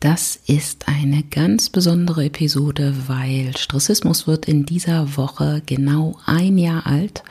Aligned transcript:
Das 0.00 0.40
ist 0.46 0.88
eine 0.88 1.22
ganz 1.24 1.68
besondere 1.68 2.24
Episode, 2.24 2.94
weil 3.06 3.54
Stressismus 3.54 4.26
wird 4.26 4.48
in 4.48 4.64
dieser 4.64 5.18
Woche 5.18 5.60
genau 5.66 6.16
ein 6.24 6.56
Jahr 6.56 6.86
alt 6.86 7.22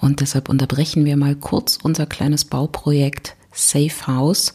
und 0.00 0.20
deshalb 0.20 0.48
unterbrechen 0.48 1.04
wir 1.04 1.16
mal 1.16 1.36
kurz 1.36 1.78
unser 1.80 2.06
kleines 2.06 2.44
Bauprojekt 2.44 3.36
Safe 3.52 4.08
House 4.08 4.52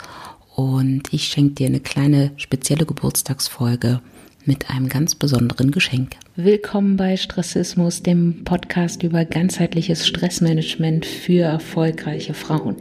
und 0.57 1.13
ich 1.13 1.23
schenke 1.23 1.54
dir 1.54 1.68
eine 1.68 1.79
kleine 1.79 2.31
spezielle 2.36 2.86
Geburtstagsfolge 2.86 4.02
mit 4.43 4.70
einem 4.70 4.89
ganz 4.89 5.16
besonderen 5.16 5.71
Geschenk. 5.71 6.18
Willkommen 6.36 6.98
bei 6.98 7.16
Stressismus, 7.16 8.04
dem 8.04 8.43
Podcast 8.43 9.04
über 9.04 9.23
ganzheitliches 9.23 10.05
Stressmanagement 10.05 11.05
für 11.05 11.43
erfolgreiche 11.43 12.34
Frauen. 12.34 12.75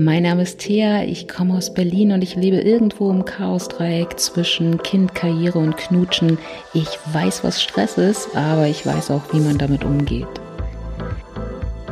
Mein 0.00 0.22
Name 0.22 0.42
ist 0.42 0.60
Thea, 0.60 1.02
ich 1.02 1.26
komme 1.26 1.56
aus 1.56 1.74
Berlin 1.74 2.12
und 2.12 2.22
ich 2.22 2.36
lebe 2.36 2.58
irgendwo 2.58 3.10
im 3.10 3.24
Chaosdreieck 3.24 4.16
zwischen 4.16 4.80
Kind, 4.80 5.12
Karriere 5.16 5.58
und 5.58 5.76
Knutschen. 5.76 6.38
Ich 6.72 6.86
weiß, 7.12 7.42
was 7.42 7.60
Stress 7.60 7.98
ist, 7.98 8.36
aber 8.36 8.68
ich 8.68 8.86
weiß 8.86 9.10
auch, 9.10 9.22
wie 9.32 9.40
man 9.40 9.58
damit 9.58 9.82
umgeht. 9.82 10.28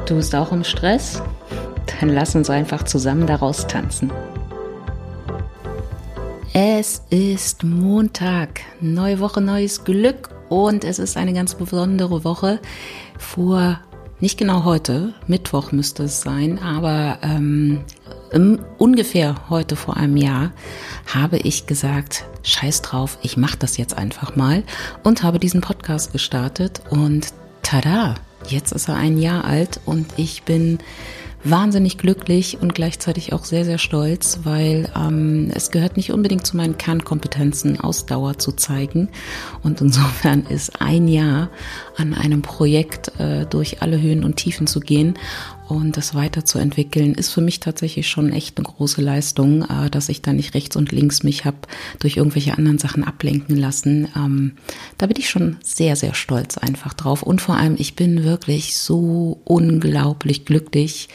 Du 0.06 0.14
bist 0.14 0.36
auch 0.36 0.52
im 0.52 0.62
Stress? 0.62 1.20
Dann 1.98 2.10
lass 2.10 2.36
uns 2.36 2.48
einfach 2.48 2.84
zusammen 2.84 3.26
daraus 3.26 3.66
tanzen. 3.66 4.12
Es 6.52 7.02
ist 7.10 7.64
Montag, 7.64 8.60
neue 8.80 9.18
Woche, 9.18 9.40
neues 9.40 9.82
Glück 9.82 10.30
und 10.48 10.84
es 10.84 11.00
ist 11.00 11.16
eine 11.16 11.32
ganz 11.32 11.56
besondere 11.56 12.22
Woche. 12.22 12.60
Vor 13.18 13.80
nicht 14.18 14.38
genau 14.38 14.64
heute, 14.64 15.12
Mittwoch 15.26 15.72
müsste 15.72 16.04
es 16.04 16.22
sein, 16.22 16.58
aber 16.58 17.18
ähm, 17.22 17.80
ungefähr 18.78 19.36
heute 19.48 19.76
vor 19.76 19.96
einem 19.96 20.16
Jahr 20.16 20.52
habe 21.12 21.38
ich 21.38 21.66
gesagt, 21.66 22.24
scheiß 22.42 22.82
drauf, 22.82 23.18
ich 23.22 23.36
mache 23.36 23.56
das 23.58 23.76
jetzt 23.76 23.96
einfach 23.96 24.36
mal 24.36 24.64
und 25.02 25.22
habe 25.22 25.38
diesen 25.38 25.60
Podcast 25.60 26.12
gestartet 26.12 26.82
und 26.90 27.28
tada, 27.62 28.14
jetzt 28.48 28.72
ist 28.72 28.88
er 28.88 28.96
ein 28.96 29.18
Jahr 29.18 29.44
alt 29.44 29.80
und 29.84 30.06
ich 30.16 30.42
bin 30.42 30.78
wahnsinnig 31.50 31.98
glücklich 31.98 32.58
und 32.60 32.74
gleichzeitig 32.74 33.32
auch 33.32 33.44
sehr, 33.44 33.64
sehr 33.64 33.78
stolz, 33.78 34.40
weil 34.44 34.90
ähm, 34.96 35.50
es 35.54 35.70
gehört 35.70 35.96
nicht 35.96 36.12
unbedingt 36.12 36.46
zu 36.46 36.56
meinen 36.56 36.76
Kernkompetenzen, 36.76 37.80
Ausdauer 37.80 38.38
zu 38.38 38.52
zeigen. 38.52 39.08
Und 39.62 39.80
insofern 39.80 40.44
ist 40.48 40.80
ein 40.80 41.08
Jahr 41.08 41.50
an 41.96 42.14
einem 42.14 42.42
Projekt 42.42 43.12
äh, 43.20 43.46
durch 43.46 43.82
alle 43.82 44.00
Höhen 44.00 44.24
und 44.24 44.36
Tiefen 44.36 44.66
zu 44.66 44.80
gehen 44.80 45.14
und 45.68 45.96
das 45.96 46.14
weiterzuentwickeln, 46.14 47.14
ist 47.14 47.32
für 47.32 47.40
mich 47.40 47.60
tatsächlich 47.60 48.08
schon 48.08 48.32
echt 48.32 48.58
eine 48.58 48.64
große 48.64 49.00
Leistung, 49.02 49.62
äh, 49.62 49.90
dass 49.90 50.08
ich 50.08 50.22
da 50.22 50.32
nicht 50.32 50.54
rechts 50.54 50.76
und 50.76 50.92
links 50.92 51.22
mich 51.22 51.44
habe 51.44 51.58
durch 51.98 52.16
irgendwelche 52.16 52.56
anderen 52.56 52.78
Sachen 52.78 53.04
ablenken 53.04 53.56
lassen. 53.56 54.08
Ähm, 54.16 54.52
da 54.98 55.06
bin 55.06 55.16
ich 55.18 55.28
schon 55.28 55.56
sehr, 55.62 55.96
sehr 55.96 56.14
stolz 56.14 56.58
einfach 56.58 56.94
drauf. 56.94 57.22
Und 57.22 57.40
vor 57.40 57.56
allem, 57.56 57.76
ich 57.78 57.96
bin 57.96 58.24
wirklich 58.24 58.76
so 58.76 59.40
unglaublich 59.44 60.44
glücklich, 60.44 61.08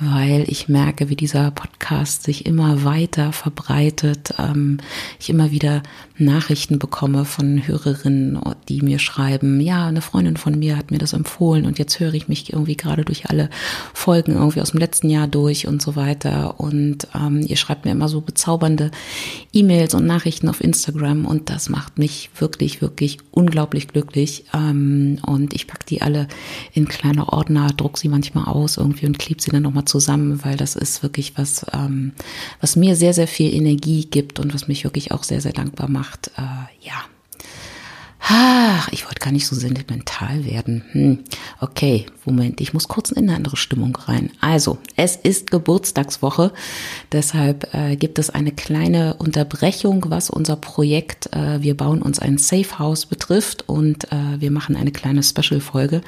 weil 0.00 0.44
ich 0.48 0.68
merke, 0.68 1.08
wie 1.08 1.16
dieser 1.16 1.50
Podcast 1.50 2.22
sich 2.22 2.46
immer 2.46 2.84
weiter 2.84 3.32
verbreitet. 3.32 4.34
Ähm, 4.38 4.78
ich 5.18 5.28
immer 5.28 5.50
wieder 5.50 5.82
Nachrichten 6.18 6.78
bekomme 6.78 7.24
von 7.24 7.66
Hörerinnen, 7.66 8.38
die 8.68 8.82
mir 8.82 8.98
schreiben, 8.98 9.60
ja, 9.60 9.86
eine 9.86 10.00
Freundin 10.00 10.36
von 10.36 10.58
mir 10.58 10.76
hat 10.76 10.90
mir 10.90 10.98
das 10.98 11.12
empfohlen 11.12 11.66
und 11.66 11.78
jetzt 11.78 11.98
höre 12.00 12.14
ich 12.14 12.28
mich 12.28 12.52
irgendwie 12.52 12.76
gerade 12.76 13.04
durch 13.04 13.28
alle 13.28 13.50
Folgen 13.92 14.32
irgendwie 14.32 14.60
aus 14.60 14.70
dem 14.70 14.80
letzten 14.80 15.10
Jahr 15.10 15.26
durch 15.26 15.66
und 15.66 15.82
so 15.82 15.96
weiter. 15.96 16.60
Und 16.60 17.08
ähm, 17.14 17.40
ihr 17.40 17.56
schreibt 17.56 17.84
mir 17.84 17.92
immer 17.92 18.08
so 18.08 18.20
bezaubernde 18.20 18.90
E-Mails 19.52 19.94
und 19.94 20.06
Nachrichten 20.06 20.48
auf 20.48 20.60
Instagram 20.60 21.24
und 21.26 21.50
das 21.50 21.68
macht 21.68 21.98
mich 21.98 22.30
wirklich, 22.38 22.82
wirklich 22.82 23.18
unglaublich 23.30 23.88
glücklich. 23.88 24.44
Ähm, 24.54 25.18
und 25.26 25.54
ich 25.54 25.66
packe 25.66 25.86
die 25.86 26.02
alle 26.02 26.28
in 26.72 26.86
kleine 26.88 27.28
Ordner, 27.32 27.68
druck 27.68 27.98
sie 27.98 28.08
manchmal 28.08 28.44
aus 28.44 28.76
irgendwie 28.76 29.06
und 29.06 29.18
klebe 29.18 29.42
sie 29.42 29.50
dann 29.50 29.62
nochmal 29.62 29.87
zusammen, 29.88 30.44
weil 30.44 30.56
das 30.56 30.76
ist 30.76 31.02
wirklich 31.02 31.36
was, 31.36 31.66
ähm, 31.72 32.12
was 32.60 32.76
mir 32.76 32.96
sehr, 32.96 33.14
sehr 33.14 33.28
viel 33.28 33.52
Energie 33.54 34.04
gibt 34.04 34.38
und 34.38 34.54
was 34.54 34.68
mich 34.68 34.84
wirklich 34.84 35.12
auch 35.12 35.24
sehr, 35.24 35.40
sehr 35.40 35.52
dankbar 35.52 35.88
macht. 35.88 36.28
Äh, 36.36 36.86
ja. 36.86 37.04
Ach, 38.30 38.88
ich 38.92 39.06
wollte 39.06 39.20
gar 39.20 39.32
nicht 39.32 39.46
so 39.46 39.56
sentimental 39.56 40.44
werden. 40.44 40.84
Hm. 40.92 41.18
Okay, 41.62 42.04
Moment, 42.26 42.60
ich 42.60 42.74
muss 42.74 42.86
kurz 42.86 43.10
in 43.10 43.26
eine 43.26 43.34
andere 43.34 43.56
Stimmung 43.56 43.96
rein. 43.96 44.30
Also, 44.42 44.76
es 44.96 45.16
ist 45.16 45.50
Geburtstagswoche, 45.50 46.52
deshalb 47.10 47.72
äh, 47.72 47.96
gibt 47.96 48.18
es 48.18 48.28
eine 48.28 48.52
kleine 48.52 49.14
Unterbrechung, 49.14 50.04
was 50.08 50.28
unser 50.28 50.56
Projekt 50.56 51.34
äh, 51.34 51.62
Wir 51.62 51.74
bauen 51.74 52.02
uns 52.02 52.18
ein 52.18 52.36
Safe 52.36 52.78
House 52.78 53.06
betrifft 53.06 53.66
und 53.66 54.12
äh, 54.12 54.38
wir 54.38 54.50
machen 54.50 54.76
eine 54.76 54.92
kleine 54.92 55.22
Special-Folge. 55.22 56.02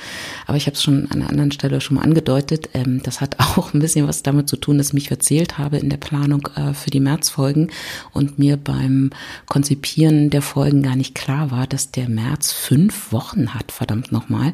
Aber 0.47 0.59
ich 0.59 0.67
habe 0.67 0.75
es 0.75 0.83
schon 0.83 1.11
an 1.11 1.23
einer 1.23 1.31
anderen 1.31 1.53
Stelle 1.53 1.81
schon 1.81 1.97
mal 1.97 2.03
angedeutet. 2.03 2.69
Ähm, 2.75 3.03
das 3.03 3.23
hat 3.23 3.37
auch 3.41 3.73
ein 3.73 3.81
bisschen 3.81 4.07
was 4.07 4.23
damit 4.23 4.47
zu 4.47 4.59
tun, 4.59 4.77
dass 4.77 4.89
ich 4.89 4.95
mich 4.95 5.09
verzählt 5.09 5.57
habe 5.57 5.79
in 5.79 5.89
der 5.89 5.97
Planung 5.97 6.47
äh, 6.55 6.75
für 6.75 6.91
die 6.91 7.01
Märzfolgen 7.01 7.71
und 8.13 8.39
mir 8.39 8.59
beim 8.59 9.09
Konzipieren 9.47 10.29
der 10.29 10.43
Folgen 10.43 10.83
gar 10.83 10.97
nicht 10.97 11.15
klar 11.15 11.51
war, 11.51 11.67
dass 11.67 11.91
der 11.91 12.10
März 12.15 12.53
fünf 12.53 13.13
Wochen 13.13 13.55
hat, 13.55 13.73
verdammt 13.73 14.13
nochmal. 14.13 14.53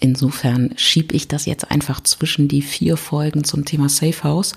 Insofern 0.00 0.74
schiebe 0.76 1.14
ich 1.14 1.28
das 1.28 1.46
jetzt 1.46 1.70
einfach 1.70 2.02
zwischen 2.02 2.48
die 2.48 2.62
vier 2.62 2.96
Folgen 2.96 3.44
zum 3.44 3.64
Thema 3.64 3.88
Safe 3.88 4.22
House. 4.22 4.54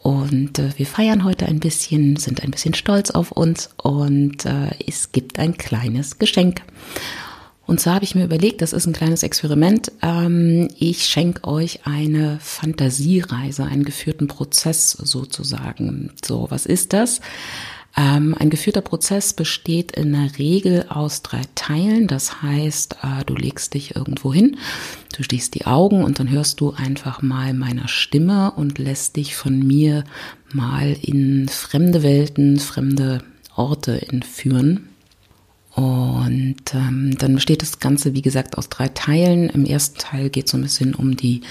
Und 0.00 0.58
äh, 0.58 0.70
wir 0.76 0.86
feiern 0.86 1.24
heute 1.24 1.46
ein 1.46 1.60
bisschen, 1.60 2.16
sind 2.16 2.42
ein 2.42 2.50
bisschen 2.50 2.74
stolz 2.74 3.10
auf 3.10 3.32
uns 3.32 3.70
und 3.76 4.44
äh, 4.44 4.70
es 4.86 5.12
gibt 5.12 5.38
ein 5.38 5.56
kleines 5.56 6.18
Geschenk. 6.18 6.62
Und 7.66 7.80
zwar 7.80 7.96
habe 7.96 8.04
ich 8.04 8.14
mir 8.14 8.24
überlegt, 8.24 8.62
das 8.62 8.72
ist 8.72 8.86
ein 8.86 8.94
kleines 8.94 9.22
Experiment. 9.22 9.92
Ähm, 10.00 10.68
ich 10.78 11.04
schenke 11.04 11.46
euch 11.46 11.80
eine 11.84 12.38
Fantasiereise, 12.40 13.64
einen 13.64 13.84
geführten 13.84 14.26
Prozess 14.26 14.92
sozusagen. 14.92 16.12
So, 16.24 16.46
was 16.48 16.64
ist 16.64 16.94
das? 16.94 17.20
Ähm, 17.98 18.36
ein 18.38 18.48
geführter 18.48 18.80
Prozess 18.80 19.32
besteht 19.32 19.90
in 19.90 20.12
der 20.12 20.38
Regel 20.38 20.86
aus 20.88 21.22
drei 21.22 21.42
Teilen. 21.56 22.06
Das 22.06 22.42
heißt, 22.42 22.98
äh, 23.02 23.24
du 23.24 23.34
legst 23.34 23.74
dich 23.74 23.96
irgendwo 23.96 24.32
hin, 24.32 24.56
du 25.16 25.24
schließt 25.24 25.52
die 25.56 25.66
Augen 25.66 26.04
und 26.04 26.20
dann 26.20 26.30
hörst 26.30 26.60
du 26.60 26.70
einfach 26.70 27.22
mal 27.22 27.54
meiner 27.54 27.88
Stimme 27.88 28.52
und 28.52 28.78
lässt 28.78 29.16
dich 29.16 29.34
von 29.34 29.58
mir 29.58 30.04
mal 30.52 30.96
in 31.02 31.48
fremde 31.48 32.04
Welten, 32.04 32.60
fremde 32.60 33.24
Orte 33.56 34.00
entführen. 34.08 34.90
Und 35.74 36.74
ähm, 36.74 37.16
dann 37.18 37.34
besteht 37.34 37.62
das 37.62 37.80
Ganze, 37.80 38.14
wie 38.14 38.22
gesagt, 38.22 38.58
aus 38.58 38.68
drei 38.68 38.88
Teilen. 38.88 39.48
Im 39.48 39.64
ersten 39.64 39.98
Teil 39.98 40.30
geht 40.30 40.46
es 40.46 40.52
so 40.52 40.56
ein 40.56 40.62
bisschen 40.62 40.94
um 40.94 41.16
die 41.16 41.42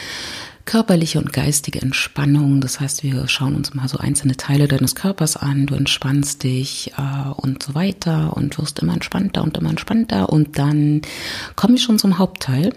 körperliche 0.67 1.17
und 1.17 1.33
geistige 1.33 1.81
Entspannung. 1.81 2.61
Das 2.61 2.79
heißt, 2.79 3.01
wir 3.01 3.27
schauen 3.27 3.55
uns 3.55 3.73
mal 3.73 3.87
so 3.87 3.97
einzelne 3.97 4.37
Teile 4.37 4.67
deines 4.67 4.93
Körpers 4.93 5.35
an. 5.35 5.65
Du 5.65 5.73
entspannst 5.73 6.43
dich 6.43 6.91
äh, 6.97 7.29
und 7.31 7.63
so 7.63 7.73
weiter 7.73 8.37
und 8.37 8.59
wirst 8.59 8.77
immer 8.79 8.93
entspannter 8.93 9.41
und 9.41 9.57
immer 9.57 9.71
entspannter. 9.71 10.29
Und 10.29 10.59
dann 10.59 11.01
komme 11.55 11.75
ich 11.75 11.83
schon 11.83 11.97
zum 11.97 12.19
Hauptteil. 12.19 12.73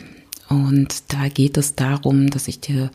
Und 0.49 1.13
da 1.13 1.29
geht 1.29 1.57
es 1.59 1.77
darum, 1.77 2.31
dass 2.31 2.49
ich 2.49 2.61
dir 2.61 2.91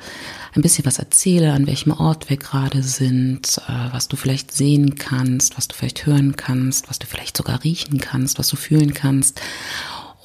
ein 0.55 0.61
bisschen 0.61 0.85
was 0.85 0.99
erzähle, 0.99 1.53
an 1.53 1.67
welchem 1.67 1.91
Ort 1.91 2.29
wir 2.29 2.37
gerade 2.37 2.81
sind, 2.81 3.61
äh, 3.67 3.93
was 3.93 4.07
du 4.07 4.17
vielleicht 4.17 4.51
sehen 4.51 4.95
kannst, 4.95 5.57
was 5.57 5.67
du 5.67 5.75
vielleicht 5.75 6.05
hören 6.05 6.35
kannst, 6.35 6.89
was 6.89 6.99
du 6.99 7.05
vielleicht 7.05 7.37
sogar 7.37 7.63
riechen 7.63 7.99
kannst, 7.99 8.39
was 8.39 8.47
du 8.47 8.55
fühlen 8.55 8.93
kannst. 8.93 9.39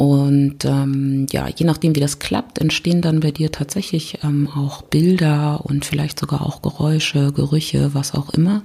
Und 0.00 0.64
ähm, 0.64 1.26
ja, 1.30 1.46
je 1.54 1.66
nachdem, 1.66 1.94
wie 1.94 2.00
das 2.00 2.18
klappt, 2.18 2.58
entstehen 2.58 3.02
dann 3.02 3.20
bei 3.20 3.32
dir 3.32 3.52
tatsächlich 3.52 4.20
ähm, 4.24 4.48
auch 4.48 4.80
Bilder 4.80 5.60
und 5.64 5.84
vielleicht 5.84 6.18
sogar 6.18 6.40
auch 6.40 6.62
Geräusche, 6.62 7.32
Gerüche, 7.32 7.92
was 7.92 8.14
auch 8.14 8.30
immer. 8.30 8.62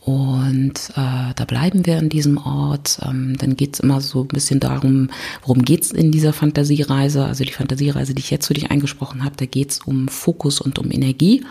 Und 0.00 0.90
äh, 0.96 1.32
da 1.36 1.44
bleiben 1.46 1.86
wir 1.86 1.98
an 1.98 2.08
diesem 2.08 2.36
Ort. 2.36 2.98
Ähm, 3.08 3.38
dann 3.38 3.54
geht's 3.54 3.78
immer 3.78 4.00
so 4.00 4.22
ein 4.22 4.28
bisschen 4.28 4.58
darum, 4.58 5.08
worum 5.42 5.64
geht's 5.64 5.92
in 5.92 6.10
dieser 6.10 6.32
Fantasiereise. 6.32 7.24
Also 7.24 7.44
die 7.44 7.52
Fantasiereise, 7.52 8.12
die 8.12 8.20
ich 8.20 8.32
jetzt 8.32 8.48
für 8.48 8.54
dich 8.54 8.72
eingesprochen 8.72 9.22
habe, 9.22 9.36
da 9.36 9.46
geht's 9.46 9.82
um 9.84 10.08
Fokus 10.08 10.60
und 10.60 10.80
um 10.80 10.90
Energie. 10.90 11.44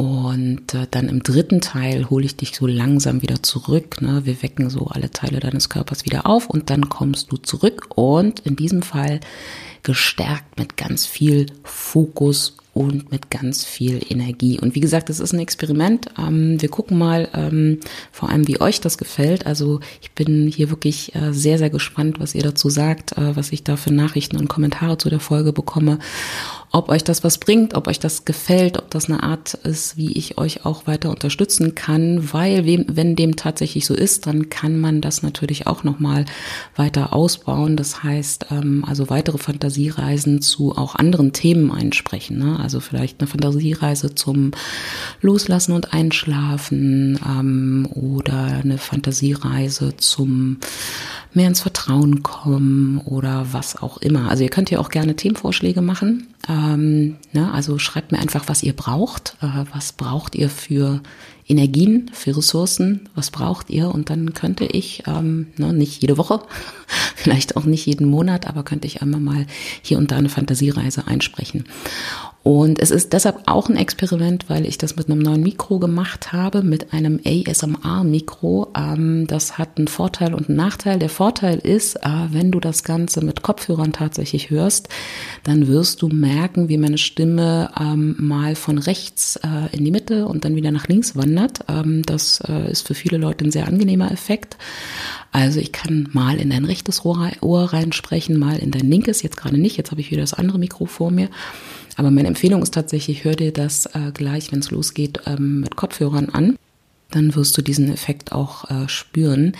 Und 0.00 0.72
äh, 0.72 0.86
dann 0.90 1.10
im 1.10 1.22
dritten 1.22 1.60
Teil 1.60 2.08
hole 2.08 2.24
ich 2.24 2.34
dich 2.34 2.56
so 2.56 2.66
langsam 2.66 3.20
wieder 3.20 3.42
zurück. 3.42 4.00
Ne? 4.00 4.22
Wir 4.24 4.42
wecken 4.42 4.70
so 4.70 4.86
alle 4.86 5.10
Teile 5.10 5.40
deines 5.40 5.68
Körpers 5.68 6.06
wieder 6.06 6.26
auf 6.26 6.48
und 6.48 6.70
dann 6.70 6.88
kommst 6.88 7.30
du 7.30 7.36
zurück 7.36 7.88
und 7.96 8.40
in 8.40 8.56
diesem 8.56 8.80
Fall 8.80 9.20
gestärkt 9.82 10.58
mit 10.58 10.78
ganz 10.78 11.04
viel 11.04 11.48
Fokus 11.64 12.56
und 12.72 13.10
mit 13.10 13.30
ganz 13.30 13.64
viel 13.64 14.00
Energie. 14.08 14.58
Und 14.58 14.74
wie 14.74 14.80
gesagt, 14.80 15.10
das 15.10 15.20
ist 15.20 15.34
ein 15.34 15.40
Experiment. 15.40 16.06
Ähm, 16.18 16.62
wir 16.62 16.70
gucken 16.70 16.96
mal 16.96 17.28
ähm, 17.34 17.80
vor 18.10 18.30
allem, 18.30 18.48
wie 18.48 18.60
euch 18.60 18.80
das 18.80 18.96
gefällt. 18.96 19.44
Also 19.44 19.80
ich 20.00 20.12
bin 20.12 20.46
hier 20.46 20.70
wirklich 20.70 21.14
äh, 21.14 21.32
sehr, 21.32 21.58
sehr 21.58 21.70
gespannt, 21.70 22.20
was 22.20 22.34
ihr 22.34 22.42
dazu 22.42 22.70
sagt, 22.70 23.18
äh, 23.18 23.36
was 23.36 23.52
ich 23.52 23.64
da 23.64 23.76
für 23.76 23.92
Nachrichten 23.92 24.36
und 24.36 24.48
Kommentare 24.48 24.96
zu 24.98 25.10
der 25.10 25.20
Folge 25.20 25.52
bekomme. 25.52 25.98
Ob 26.72 26.88
euch 26.88 27.02
das 27.02 27.24
was 27.24 27.38
bringt, 27.38 27.74
ob 27.74 27.88
euch 27.88 27.98
das 27.98 28.24
gefällt, 28.24 28.78
ob 28.78 28.90
das 28.90 29.06
eine 29.06 29.24
Art 29.24 29.54
ist, 29.54 29.96
wie 29.96 30.12
ich 30.12 30.38
euch 30.38 30.64
auch 30.64 30.86
weiter 30.86 31.10
unterstützen 31.10 31.74
kann, 31.74 32.32
weil 32.32 32.64
wenn 32.64 33.16
dem 33.16 33.34
tatsächlich 33.34 33.86
so 33.86 33.94
ist, 33.94 34.26
dann 34.26 34.50
kann 34.50 34.78
man 34.78 35.00
das 35.00 35.24
natürlich 35.24 35.66
auch 35.66 35.82
nochmal 35.82 36.26
weiter 36.76 37.12
ausbauen. 37.12 37.76
Das 37.76 38.04
heißt, 38.04 38.46
ähm, 38.52 38.84
also 38.86 39.10
weitere 39.10 39.38
Fantasiereisen 39.38 40.42
zu 40.42 40.76
auch 40.76 40.94
anderen 40.94 41.32
Themen 41.32 41.72
einsprechen. 41.72 42.38
Ne? 42.38 42.60
Also 42.60 42.78
vielleicht 42.78 43.20
eine 43.20 43.26
Fantasiereise 43.26 44.14
zum 44.14 44.52
Loslassen 45.20 45.72
und 45.72 45.92
Einschlafen 45.92 47.18
ähm, 47.26 47.88
oder 47.92 48.60
eine 48.62 48.78
Fantasiereise 48.78 49.96
zum 49.96 50.58
mehr 51.32 51.48
ins 51.48 51.60
Vertrauen 51.60 52.22
kommen 52.22 52.98
oder 53.04 53.46
was 53.52 53.80
auch 53.80 53.98
immer. 53.98 54.30
Also 54.30 54.42
ihr 54.42 54.50
könnt 54.50 54.70
ja 54.70 54.78
auch 54.78 54.90
gerne 54.90 55.16
Themenvorschläge 55.16 55.82
machen. 55.82 56.28
Ähm, 56.48 57.16
ne? 57.32 57.52
Also 57.52 57.78
schreibt 57.78 58.12
mir 58.12 58.18
einfach, 58.18 58.48
was 58.48 58.62
ihr 58.62 58.72
braucht. 58.72 59.36
Äh, 59.42 59.64
was 59.72 59.92
braucht 59.92 60.34
ihr 60.34 60.48
für 60.48 61.02
Energien, 61.46 62.10
für 62.14 62.36
Ressourcen? 62.36 63.08
Was 63.14 63.30
braucht 63.30 63.70
ihr? 63.70 63.92
Und 63.92 64.08
dann 64.10 64.34
könnte 64.34 64.64
ich, 64.64 65.02
ähm, 65.06 65.48
ne, 65.56 65.72
nicht 65.72 66.00
jede 66.00 66.16
Woche, 66.16 66.40
vielleicht 67.16 67.56
auch 67.56 67.64
nicht 67.64 67.86
jeden 67.86 68.08
Monat, 68.08 68.46
aber 68.46 68.62
könnte 68.62 68.86
ich 68.86 69.02
einmal 69.02 69.20
mal 69.20 69.46
hier 69.82 69.98
und 69.98 70.10
da 70.10 70.16
eine 70.16 70.28
Fantasiereise 70.28 71.06
einsprechen. 71.06 71.64
Und 72.42 72.80
es 72.80 72.90
ist 72.90 73.12
deshalb 73.12 73.42
auch 73.46 73.68
ein 73.68 73.76
Experiment, 73.76 74.48
weil 74.48 74.64
ich 74.64 74.78
das 74.78 74.96
mit 74.96 75.10
einem 75.10 75.18
neuen 75.18 75.42
Mikro 75.42 75.78
gemacht 75.78 76.32
habe, 76.32 76.62
mit 76.62 76.94
einem 76.94 77.20
ASMR-Mikro. 77.22 78.72
Ähm, 78.74 79.26
das 79.26 79.58
hat 79.58 79.76
einen 79.76 79.88
Vorteil 79.88 80.32
und 80.32 80.48
einen 80.48 80.56
Nachteil. 80.56 80.98
Der 80.98 81.10
Vorteil 81.10 81.58
ist, 81.58 81.96
äh, 81.96 82.08
wenn 82.30 82.50
du 82.50 82.58
das 82.58 82.82
Ganze 82.82 83.22
mit 83.22 83.42
Kopfhörern 83.42 83.92
tatsächlich 83.92 84.48
hörst, 84.48 84.88
dann 85.44 85.68
wirst 85.68 86.00
du 86.00 86.08
merken, 86.08 86.70
wie 86.70 86.78
meine 86.78 86.96
Stimme 86.96 87.70
ähm, 87.78 88.16
mal 88.18 88.54
von 88.54 88.78
rechts 88.78 89.36
äh, 89.36 89.76
in 89.76 89.84
die 89.84 89.90
Mitte 89.90 90.26
und 90.26 90.46
dann 90.46 90.56
wieder 90.56 90.70
nach 90.70 90.88
links 90.88 91.16
wandert. 91.16 91.60
Ähm, 91.68 92.02
das 92.06 92.40
äh, 92.48 92.70
ist 92.70 92.86
für 92.86 92.94
viele 92.94 93.18
Leute 93.18 93.44
ein 93.44 93.52
sehr 93.52 93.68
angenehmer 93.68 94.10
Effekt. 94.10 94.56
Also 95.32 95.60
ich 95.60 95.72
kann 95.72 96.08
mal 96.12 96.40
in 96.40 96.50
dein 96.50 96.64
rechtes 96.64 97.04
Ohr, 97.04 97.72
reinsprechen, 97.72 98.36
mal 98.36 98.58
in 98.58 98.70
dein 98.70 98.90
linkes, 98.90 99.22
jetzt 99.22 99.36
gerade 99.36 99.58
nicht, 99.58 99.76
jetzt 99.76 99.90
habe 99.90 100.00
ich 100.00 100.10
wieder 100.10 100.22
das 100.22 100.34
andere 100.34 100.58
Mikro 100.58 100.86
vor 100.86 101.10
mir. 101.10 101.28
Aber 101.96 102.10
meine 102.10 102.28
Empfehlung 102.28 102.62
ist 102.62 102.74
tatsächlich, 102.74 103.24
hör 103.24 103.36
dir 103.36 103.52
das 103.52 103.86
äh, 103.86 104.10
gleich, 104.12 104.50
wenn 104.52 104.60
es 104.60 104.70
losgeht, 104.70 105.20
ähm, 105.26 105.60
mit 105.60 105.76
Kopfhörern 105.76 106.30
an. 106.30 106.56
Dann 107.10 107.34
wirst 107.34 107.56
du 107.58 107.62
diesen 107.62 107.92
Effekt 107.92 108.32
auch 108.32 108.70
äh, 108.70 108.88
spüren. 108.88 109.52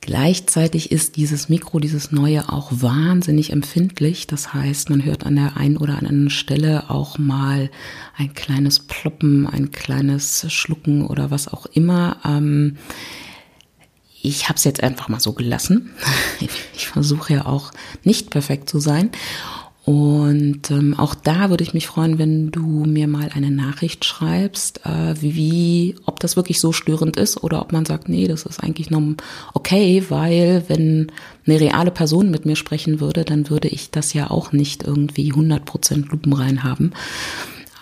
Gleichzeitig 0.00 0.90
ist 0.90 1.16
dieses 1.16 1.48
Mikro, 1.48 1.78
dieses 1.78 2.10
neue, 2.10 2.52
auch 2.52 2.72
wahnsinnig 2.72 3.52
empfindlich. 3.52 4.26
Das 4.26 4.52
heißt, 4.52 4.90
man 4.90 5.04
hört 5.04 5.24
an 5.24 5.36
der 5.36 5.56
einen 5.56 5.76
oder 5.76 5.96
anderen 5.96 6.28
Stelle 6.28 6.90
auch 6.90 7.18
mal 7.18 7.70
ein 8.16 8.34
kleines 8.34 8.80
Ploppen, 8.80 9.46
ein 9.46 9.70
kleines 9.70 10.52
Schlucken 10.52 11.06
oder 11.06 11.30
was 11.30 11.46
auch 11.46 11.66
immer. 11.66 12.16
Ähm, 12.24 12.78
ich 14.22 14.48
habe 14.48 14.56
es 14.56 14.64
jetzt 14.64 14.82
einfach 14.82 15.08
mal 15.08 15.20
so 15.20 15.32
gelassen. 15.32 15.90
Ich 16.74 16.88
versuche 16.88 17.34
ja 17.34 17.46
auch 17.46 17.70
nicht 18.02 18.30
perfekt 18.30 18.68
zu 18.68 18.80
sein. 18.80 19.10
Und 19.84 20.70
ähm, 20.70 20.98
auch 20.98 21.14
da 21.14 21.50
würde 21.50 21.64
ich 21.64 21.74
mich 21.74 21.88
freuen, 21.88 22.18
wenn 22.18 22.52
du 22.52 22.84
mir 22.84 23.08
mal 23.08 23.30
eine 23.34 23.50
Nachricht 23.50 24.04
schreibst, 24.04 24.84
äh, 24.86 25.20
wie, 25.20 25.96
ob 26.06 26.20
das 26.20 26.36
wirklich 26.36 26.60
so 26.60 26.72
störend 26.72 27.16
ist 27.16 27.42
oder 27.42 27.60
ob 27.60 27.72
man 27.72 27.84
sagt, 27.84 28.08
nee, 28.08 28.28
das 28.28 28.44
ist 28.46 28.62
eigentlich 28.62 28.90
noch 28.90 29.02
okay, 29.54 30.04
weil 30.08 30.64
wenn 30.68 31.10
eine 31.46 31.60
reale 31.60 31.90
Person 31.90 32.30
mit 32.30 32.46
mir 32.46 32.54
sprechen 32.56 33.00
würde, 33.00 33.24
dann 33.24 33.50
würde 33.50 33.68
ich 33.68 33.90
das 33.90 34.12
ja 34.12 34.30
auch 34.30 34.52
nicht 34.52 34.84
irgendwie 34.84 35.32
100% 35.32 36.10
lupenrein 36.10 36.62
haben. 36.62 36.92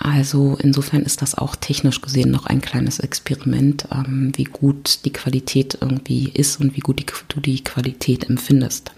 Also 0.02 0.56
insofern 0.58 1.02
ist 1.02 1.20
das 1.20 1.34
auch 1.34 1.56
technisch 1.56 2.00
gesehen 2.00 2.30
noch 2.30 2.46
ein 2.46 2.62
kleines 2.62 3.00
Experiment, 3.00 3.86
ähm, 3.92 4.32
wie 4.34 4.44
gut 4.44 5.00
die 5.04 5.12
Qualität 5.12 5.76
irgendwie 5.78 6.30
ist 6.32 6.58
und 6.58 6.74
wie 6.74 6.80
gut 6.80 7.00
die, 7.00 7.06
du 7.28 7.40
die 7.40 7.62
Qualität 7.62 8.28
empfindest. 8.28 8.92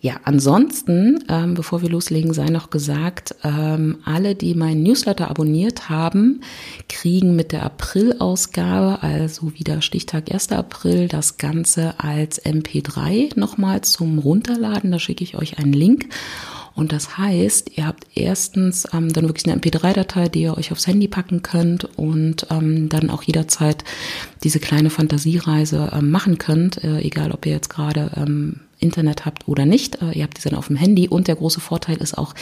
Ja, 0.00 0.14
ansonsten, 0.24 1.24
ähm, 1.28 1.54
bevor 1.54 1.82
wir 1.82 1.88
loslegen, 1.88 2.32
sei 2.32 2.46
noch 2.46 2.70
gesagt, 2.70 3.34
ähm, 3.44 3.98
alle, 4.04 4.34
die 4.34 4.54
meinen 4.54 4.82
Newsletter 4.82 5.28
abonniert 5.28 5.88
haben, 5.88 6.42
kriegen 6.88 7.36
mit 7.36 7.52
der 7.52 7.64
April-Ausgabe, 7.64 9.02
also 9.02 9.54
wieder 9.54 9.82
Stichtag 9.82 10.32
1. 10.32 10.52
April, 10.52 11.08
das 11.08 11.36
Ganze 11.36 11.98
als 11.98 12.44
MP3 12.44 13.38
nochmal 13.38 13.82
zum 13.82 14.18
Runterladen. 14.18 14.90
Da 14.90 14.98
schicke 14.98 15.24
ich 15.24 15.36
euch 15.36 15.58
einen 15.58 15.72
Link. 15.72 16.08
Und 16.78 16.92
das 16.92 17.18
heißt, 17.18 17.72
ihr 17.76 17.88
habt 17.88 18.06
erstens 18.14 18.86
ähm, 18.92 19.12
dann 19.12 19.26
wirklich 19.26 19.46
eine 19.52 19.60
MP3-Datei, 19.60 20.28
die 20.28 20.42
ihr 20.42 20.56
euch 20.56 20.70
aufs 20.70 20.86
Handy 20.86 21.08
packen 21.08 21.42
könnt 21.42 21.84
und 21.98 22.46
ähm, 22.50 22.88
dann 22.88 23.10
auch 23.10 23.24
jederzeit 23.24 23.82
diese 24.44 24.60
kleine 24.60 24.88
Fantasiereise 24.88 25.90
ähm, 25.92 26.12
machen 26.12 26.38
könnt, 26.38 26.84
äh, 26.84 27.00
egal 27.00 27.32
ob 27.32 27.46
ihr 27.46 27.52
jetzt 27.52 27.68
gerade 27.68 28.12
ähm, 28.14 28.60
Internet 28.78 29.26
habt 29.26 29.48
oder 29.48 29.66
nicht. 29.66 30.00
Äh, 30.02 30.12
ihr 30.12 30.22
habt 30.22 30.38
die 30.38 30.48
dann 30.48 30.56
auf 30.56 30.68
dem 30.68 30.76
Handy 30.76 31.08
und 31.08 31.26
der 31.26 31.34
große 31.34 31.58
Vorteil 31.58 31.96
ist 31.96 32.16
auch, 32.16 32.32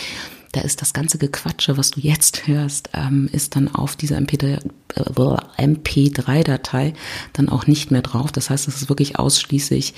da 0.53 0.61
ist 0.61 0.81
das 0.81 0.93
ganze 0.93 1.19
Gequatsche, 1.19 1.77
was 1.77 1.91
du 1.91 1.99
jetzt 2.01 2.47
hörst, 2.47 2.91
ähm, 2.95 3.29
ist 3.33 3.57
dann 3.57 3.75
auf 3.75 3.97
dieser 3.97 4.17
MP3-Datei 4.17 6.95
dann 7.33 7.49
auch 7.49 7.67
nicht 7.67 7.91
mehr 7.91 8.03
drauf. 8.03 8.31
Das 8.33 8.51
heißt, 8.51 8.69
es 8.69 8.83
ist 8.83 8.89
wirklich 8.89 9.19
ausschließlich 9.19 9.95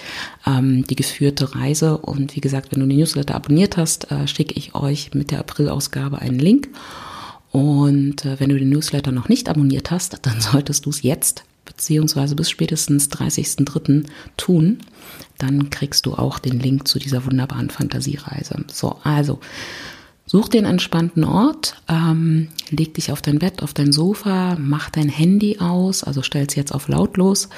ähm, 0.46 0.86
die 0.86 0.96
geführte 0.96 1.54
Reise. 1.54 1.98
Und 1.98 2.34
wie 2.34 2.40
gesagt, 2.40 2.72
wenn 2.72 2.80
du 2.80 2.86
den 2.86 2.96
Newsletter 2.98 3.34
abonniert 3.34 3.76
hast, 3.76 4.10
äh, 4.10 4.26
schicke 4.26 4.54
ich 4.54 4.74
euch 4.74 5.12
mit 5.14 5.30
der 5.30 5.40
April-Ausgabe 5.40 6.20
einen 6.20 6.38
Link. 6.38 6.68
Und 7.52 8.24
äh, 8.24 8.40
wenn 8.40 8.48
du 8.50 8.58
den 8.58 8.70
Newsletter 8.70 9.12
noch 9.12 9.28
nicht 9.28 9.48
abonniert 9.48 9.90
hast, 9.90 10.18
dann 10.22 10.40
solltest 10.40 10.86
du 10.86 10.90
es 10.90 11.02
jetzt 11.02 11.44
beziehungsweise 11.64 12.34
bis 12.34 12.48
spätestens 12.48 13.10
30.03. 13.10 14.06
tun, 14.38 14.78
dann 15.36 15.70
kriegst 15.70 16.06
du 16.06 16.14
auch 16.14 16.38
den 16.38 16.58
Link 16.58 16.88
zu 16.88 16.98
dieser 16.98 17.26
wunderbaren 17.26 17.68
Fantasiereise. 17.68 18.64
So, 18.72 18.96
also 19.04 19.38
such 20.28 20.48
den 20.48 20.66
entspannten 20.66 21.24
Ort, 21.24 21.80
ähm, 21.88 22.48
leg 22.70 22.94
dich 22.94 23.10
auf 23.10 23.22
dein 23.22 23.38
Bett, 23.38 23.62
auf 23.62 23.72
dein 23.72 23.92
Sofa, 23.92 24.56
mach 24.60 24.90
dein 24.90 25.08
Handy 25.08 25.58
aus, 25.58 26.04
also 26.04 26.22
stell's 26.22 26.54
jetzt 26.54 26.72
auf 26.72 26.86
lautlos 26.88 27.48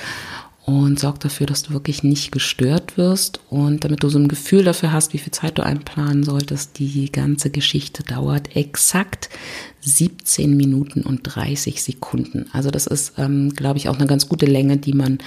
und 0.67 1.01
sorg 1.01 1.19
dafür, 1.19 1.47
dass 1.47 1.65
du 1.65 1.73
wirklich 1.73 2.05
nicht 2.05 2.31
gestört 2.31 2.97
wirst 2.97 3.41
und 3.51 3.83
damit 3.85 4.05
du 4.05 4.09
so 4.09 4.21
ein 4.21 4.29
Gefühl 4.29 4.63
dafür 4.63 4.93
hast, 4.93 5.13
wie 5.13 5.19
viel 5.19 5.33
Zeit 5.33 5.59
du 5.59 5.65
einplanen 5.65 6.23
solltest. 6.23 6.79
Die 6.79 7.11
ganze 7.11 7.51
Geschichte 7.51 8.05
dauert 8.05 8.55
exakt 8.55 9.31
17 9.81 10.57
Minuten 10.57 11.03
und 11.03 11.23
30 11.25 11.83
Sekunden. 11.83 12.47
Also 12.53 12.71
das 12.71 12.87
ist, 12.87 13.15
ähm, 13.19 13.51
glaube 13.51 13.79
ich, 13.79 13.89
auch 13.89 13.97
eine 13.99 14.07
ganz 14.07 14.29
gute 14.29 14.47
Länge, 14.47 14.77
die 14.77 14.95
man 14.95 15.19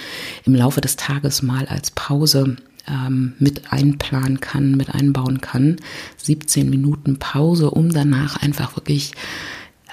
im 0.46 0.54
Laufe 0.54 0.80
des 0.80 0.96
Tages 0.96 1.42
mal 1.42 1.66
als 1.66 1.90
Pause 1.90 2.56
ähm, 2.88 3.34
mit 3.38 3.72
einplanen 3.72 4.40
kann, 4.40 4.76
mit 4.76 4.94
einbauen 4.94 5.40
kann. 5.40 5.76
17 6.18 6.68
Minuten 6.68 7.18
Pause, 7.18 7.70
um 7.70 7.90
danach 7.90 8.36
einfach 8.36 8.76
wirklich 8.76 9.12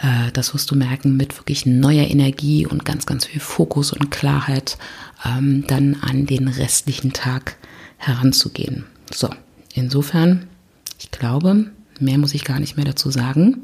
äh, 0.01 0.31
das 0.33 0.53
wirst 0.53 0.69
du 0.71 0.75
merken, 0.75 1.15
mit 1.17 1.37
wirklich 1.37 1.65
neuer 1.65 2.07
Energie 2.09 2.65
und 2.65 2.85
ganz, 2.85 3.05
ganz 3.05 3.25
viel 3.25 3.39
Fokus 3.39 3.93
und 3.93 4.11
Klarheit 4.11 4.77
ähm, 5.25 5.65
dann 5.67 5.97
an 6.01 6.25
den 6.25 6.47
restlichen 6.47 7.13
Tag 7.13 7.57
heranzugehen. 7.97 8.85
So, 9.13 9.29
insofern, 9.73 10.47
ich 10.99 11.11
glaube, 11.11 11.71
mehr 11.99 12.17
muss 12.17 12.33
ich 12.33 12.43
gar 12.43 12.59
nicht 12.59 12.77
mehr 12.77 12.85
dazu 12.85 13.11
sagen. 13.11 13.61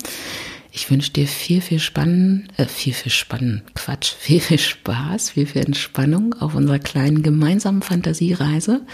Ich 0.77 0.91
wünsche 0.91 1.11
dir 1.11 1.25
viel, 1.25 1.59
viel 1.59 1.79
Spannen, 1.79 2.49
äh, 2.55 2.67
viel, 2.67 2.93
viel 2.93 3.11
Spannen, 3.11 3.63
Quatsch, 3.73 4.13
viel, 4.19 4.39
viel 4.39 4.59
Spaß, 4.59 5.31
viel, 5.31 5.47
viel 5.47 5.65
Entspannung 5.65 6.35
auf 6.35 6.53
unserer 6.53 6.77
kleinen 6.77 7.23
gemeinsamen 7.23 7.81
Fantasiereise. 7.81 8.85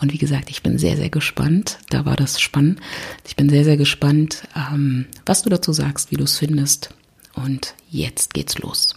Und 0.00 0.12
wie 0.12 0.18
gesagt, 0.18 0.50
ich 0.50 0.64
bin 0.64 0.78
sehr, 0.78 0.96
sehr 0.96 1.10
gespannt. 1.10 1.78
Da 1.90 2.04
war 2.06 2.16
das 2.16 2.40
spannend. 2.40 2.80
Ich 3.24 3.36
bin 3.36 3.48
sehr, 3.48 3.62
sehr 3.62 3.76
gespannt, 3.76 4.48
ähm, 4.56 5.06
was 5.24 5.44
du 5.44 5.48
dazu 5.48 5.72
sagst, 5.72 6.10
wie 6.10 6.16
du 6.16 6.24
es 6.24 6.38
findest. 6.38 6.92
Und 7.34 7.76
jetzt 7.88 8.34
geht's 8.34 8.58
los. 8.58 8.96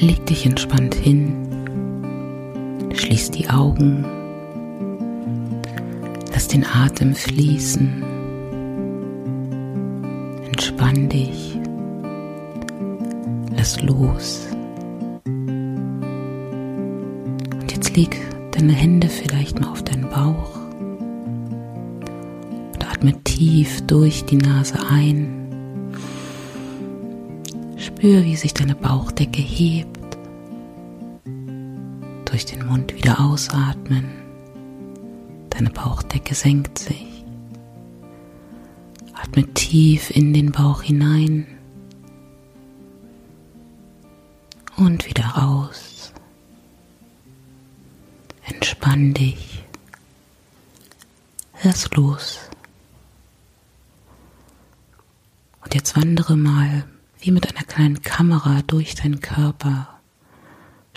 Leg 0.00 0.26
dich 0.26 0.44
entspannt 0.44 0.96
hin 0.96 1.45
Schließ 2.96 3.30
die 3.30 3.48
Augen. 3.50 4.04
Lass 6.32 6.48
den 6.48 6.64
Atem 6.64 7.14
fließen. 7.14 8.02
Entspann 10.46 11.08
dich. 11.08 11.58
Lass 13.54 13.82
los. 13.82 14.48
Und 17.60 17.70
jetzt 17.70 17.94
leg 17.96 18.16
deine 18.52 18.72
Hände 18.72 19.08
vielleicht 19.08 19.60
mal 19.60 19.68
auf 19.70 19.82
deinen 19.82 20.08
Bauch. 20.08 20.56
Und 22.72 22.90
atme 22.90 23.12
tief 23.24 23.86
durch 23.86 24.24
die 24.24 24.38
Nase 24.38 24.78
ein. 24.90 25.48
Spür, 27.76 28.24
wie 28.24 28.36
sich 28.36 28.54
deine 28.54 28.74
Bauchdecke 28.74 29.42
hebt 29.42 29.95
Mund 32.66 32.94
wieder 32.94 33.20
ausatmen. 33.20 34.10
Deine 35.50 35.70
Bauchdecke 35.70 36.34
senkt 36.34 36.78
sich. 36.78 37.24
Atme 39.14 39.46
tief 39.54 40.10
in 40.10 40.34
den 40.34 40.52
Bauch 40.52 40.82
hinein 40.82 41.46
und 44.76 45.06
wieder 45.06 45.42
aus. 45.42 46.12
Entspann 48.44 49.14
dich. 49.14 49.64
Lass 51.62 51.90
los. 51.94 52.38
Und 55.64 55.74
jetzt 55.74 55.96
wandere 55.96 56.36
mal 56.36 56.84
wie 57.20 57.30
mit 57.30 57.48
einer 57.48 57.66
kleinen 57.66 58.02
Kamera 58.02 58.62
durch 58.66 58.94
deinen 58.94 59.20
Körper. 59.20 59.95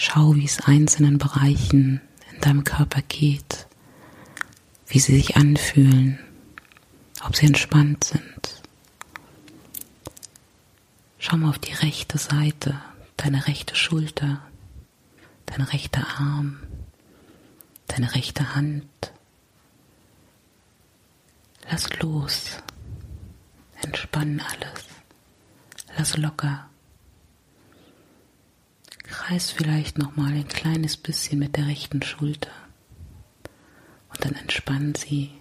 Schau, 0.02 0.34
wie 0.36 0.46
es 0.46 0.62
einzelnen 0.62 1.18
Bereichen 1.18 2.00
in 2.34 2.40
deinem 2.40 2.64
Körper 2.64 3.02
geht, 3.02 3.68
wie 4.88 4.98
sie 4.98 5.14
sich 5.14 5.36
anfühlen, 5.36 6.18
ob 7.26 7.36
sie 7.36 7.48
entspannt 7.48 8.06
sind. 8.06 8.64
Schau 11.18 11.36
mal 11.36 11.50
auf 11.50 11.60
die 11.60 11.74
rechte 11.74 12.18
Seite, 12.18 12.82
deine 13.18 13.46
rechte 13.48 13.76
Schulter, 13.76 14.42
dein 15.48 15.64
rechter 15.64 16.08
Arm, 16.18 16.62
deine 17.88 18.16
rechte 18.16 18.56
Hand. 18.56 19.12
Lass 21.70 21.90
los. 22.00 22.52
Entspann 23.82 24.40
alles. 24.40 24.86
Lass 25.98 26.16
locker. 26.16 26.69
Kreis 29.10 29.52
vielleicht 29.52 29.98
noch 29.98 30.16
mal 30.16 30.32
ein 30.32 30.48
kleines 30.48 30.96
bisschen 30.96 31.40
mit 31.40 31.58
der 31.58 31.68
rechten 31.68 32.02
Schulter. 32.02 32.52
Und 34.10 34.24
dann 34.24 34.36
entspann 34.36 34.96
sie. 34.96 35.32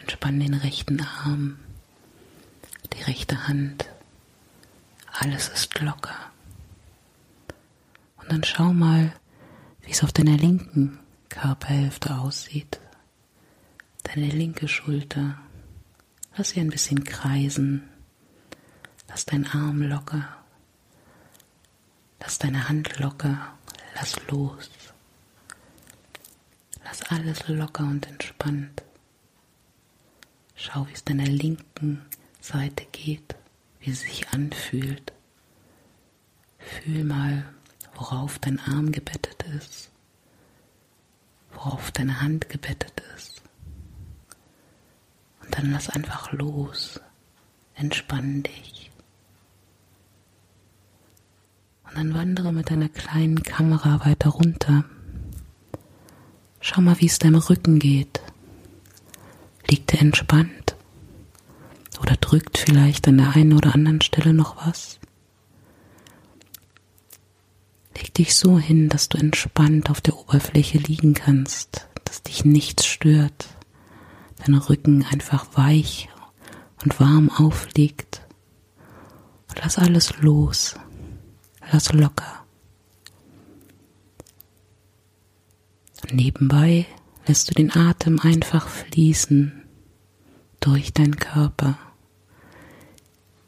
Entspann 0.00 0.40
den 0.40 0.54
rechten 0.54 1.00
Arm, 1.02 1.58
die 2.94 3.02
rechte 3.02 3.46
Hand. 3.46 3.88
Alles 5.12 5.48
ist 5.48 5.78
locker. 5.80 6.16
Und 8.16 8.32
dann 8.32 8.42
schau 8.44 8.72
mal, 8.72 9.12
wie 9.82 9.90
es 9.90 10.02
auf 10.02 10.12
deiner 10.12 10.36
linken 10.36 10.98
Körperhälfte 11.28 12.16
aussieht. 12.16 12.80
Deine 14.04 14.28
linke 14.28 14.66
Schulter. 14.68 15.38
Lass 16.36 16.50
sie 16.50 16.60
ein 16.60 16.70
bisschen 16.70 17.04
kreisen. 17.04 17.88
Lass 19.08 19.26
deinen 19.26 19.46
Arm 19.46 19.82
locker. 19.82 20.37
Lass 22.28 22.40
deine 22.40 22.68
Hand 22.68 22.98
locker. 22.98 23.54
Lass 23.94 24.14
los. 24.26 24.68
Lass 26.84 27.02
alles 27.04 27.48
locker 27.48 27.84
und 27.84 28.06
entspannt. 28.06 28.82
Schau, 30.54 30.86
wie 30.86 30.92
es 30.92 31.04
deiner 31.04 31.24
linken 31.24 32.04
Seite 32.42 32.84
geht, 32.92 33.34
wie 33.80 33.92
es 33.92 34.02
sich 34.02 34.28
anfühlt. 34.28 35.14
Fühl 36.58 37.02
mal, 37.02 37.48
worauf 37.94 38.38
dein 38.40 38.60
Arm 38.60 38.92
gebettet 38.92 39.44
ist, 39.56 39.90
worauf 41.54 41.90
deine 41.92 42.20
Hand 42.20 42.50
gebettet 42.50 43.02
ist. 43.16 43.40
Und 45.42 45.56
dann 45.56 45.72
lass 45.72 45.88
einfach 45.88 46.30
los, 46.32 47.00
entspann 47.74 48.42
dich. 48.42 48.90
Und 51.88 51.96
dann 51.96 52.14
wandere 52.14 52.52
mit 52.52 52.70
deiner 52.70 52.88
kleinen 52.88 53.42
Kamera 53.42 54.04
weiter 54.04 54.30
runter. 54.30 54.84
Schau 56.60 56.80
mal, 56.80 57.00
wie 57.00 57.06
es 57.06 57.18
deinem 57.18 57.40
Rücken 57.40 57.78
geht. 57.78 58.20
Liegt 59.68 59.94
er 59.94 60.00
entspannt? 60.00 60.76
Oder 62.00 62.16
drückt 62.16 62.58
vielleicht 62.58 63.08
an 63.08 63.18
der 63.18 63.34
einen 63.34 63.54
oder 63.54 63.74
anderen 63.74 64.00
Stelle 64.00 64.32
noch 64.32 64.66
was? 64.66 64.98
Leg 67.96 68.14
dich 68.14 68.36
so 68.36 68.58
hin, 68.58 68.88
dass 68.88 69.08
du 69.08 69.18
entspannt 69.18 69.90
auf 69.90 70.00
der 70.00 70.16
Oberfläche 70.16 70.78
liegen 70.78 71.14
kannst, 71.14 71.88
dass 72.04 72.22
dich 72.22 72.44
nichts 72.44 72.86
stört, 72.86 73.48
dein 74.44 74.54
Rücken 74.54 75.04
einfach 75.10 75.46
weich 75.54 76.08
und 76.84 77.00
warm 77.00 77.28
aufliegt. 77.30 78.22
Lass 79.60 79.78
alles 79.78 80.16
los, 80.20 80.76
lass 81.70 81.92
locker. 81.92 82.44
Und 86.02 86.14
nebenbei 86.14 86.86
lässt 87.26 87.50
du 87.50 87.54
den 87.54 87.74
Atem 87.74 88.20
einfach 88.20 88.68
fließen 88.68 89.64
durch 90.60 90.92
deinen 90.92 91.16
Körper. 91.16 91.78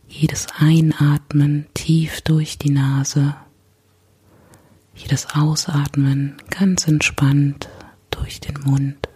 Jedes 0.09 0.49
Einatmen 0.59 1.67
tief 1.75 2.21
durch 2.21 2.59
die 2.59 2.71
Nase 2.71 3.37
jedes 5.03 5.35
Ausatmen 5.35 6.37
ganz 6.51 6.87
entspannt 6.87 7.69
durch 8.11 8.41
den 8.41 8.61
Mund. 8.61 9.09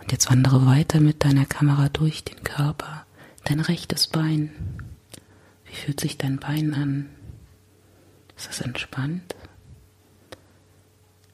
Und 0.00 0.10
jetzt 0.12 0.30
wandere 0.30 0.66
weiter 0.66 1.00
mit 1.00 1.24
deiner 1.24 1.46
Kamera 1.46 1.88
durch 1.88 2.24
den 2.24 2.42
Körper, 2.42 3.06
dein 3.44 3.60
rechtes 3.60 4.06
Bein. 4.08 4.50
Wie 5.68 5.74
fühlt 5.74 6.00
sich 6.00 6.18
dein 6.18 6.38
Bein 6.38 6.74
an? 6.74 7.10
Ist 8.36 8.50
es 8.50 8.60
entspannt? 8.60 9.34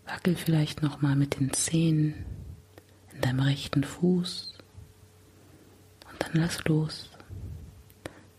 Wackel 0.07 0.37
vielleicht 0.37 0.83
nochmal 0.83 1.17
mit 1.17 1.39
den 1.39 1.53
Zehen 1.53 2.25
in 3.13 3.21
deinem 3.21 3.41
rechten 3.41 3.85
Fuß 3.85 4.55
und 6.11 6.23
dann 6.23 6.33
lass 6.35 6.65
los. 6.65 7.11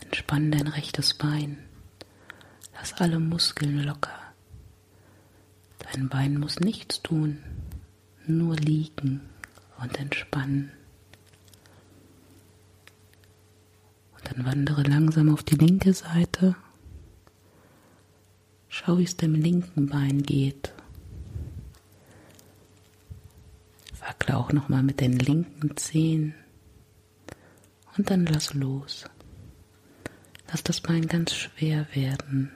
Entspann 0.01 0.51
dein 0.51 0.67
rechtes 0.67 1.13
Bein. 1.13 1.57
Lass 2.73 2.93
alle 2.93 3.19
Muskeln 3.19 3.83
locker. 3.83 4.33
Dein 5.79 6.09
Bein 6.09 6.39
muss 6.39 6.59
nichts 6.59 7.01
tun, 7.01 7.43
nur 8.25 8.55
liegen 8.55 9.21
und 9.79 9.97
entspannen. 9.99 10.71
Und 14.13 14.14
dann 14.25 14.45
wandere 14.45 14.83
langsam 14.83 15.33
auf 15.33 15.43
die 15.43 15.55
linke 15.55 15.93
Seite. 15.93 16.55
Schau, 18.67 18.97
wie 18.97 19.03
es 19.03 19.15
dem 19.15 19.35
linken 19.35 19.87
Bein 19.87 20.23
geht. 20.23 20.73
Wackle 23.99 24.37
auch 24.37 24.51
nochmal 24.51 24.83
mit 24.83 24.99
den 24.99 25.17
linken 25.17 25.77
Zehen. 25.77 26.35
Und 27.97 28.09
dann 28.09 28.25
lass 28.25 28.53
los. 28.53 29.05
Lass 30.47 30.63
das 30.63 30.81
Bein 30.81 31.07
ganz 31.07 31.33
schwer 31.33 31.87
werden. 31.93 32.51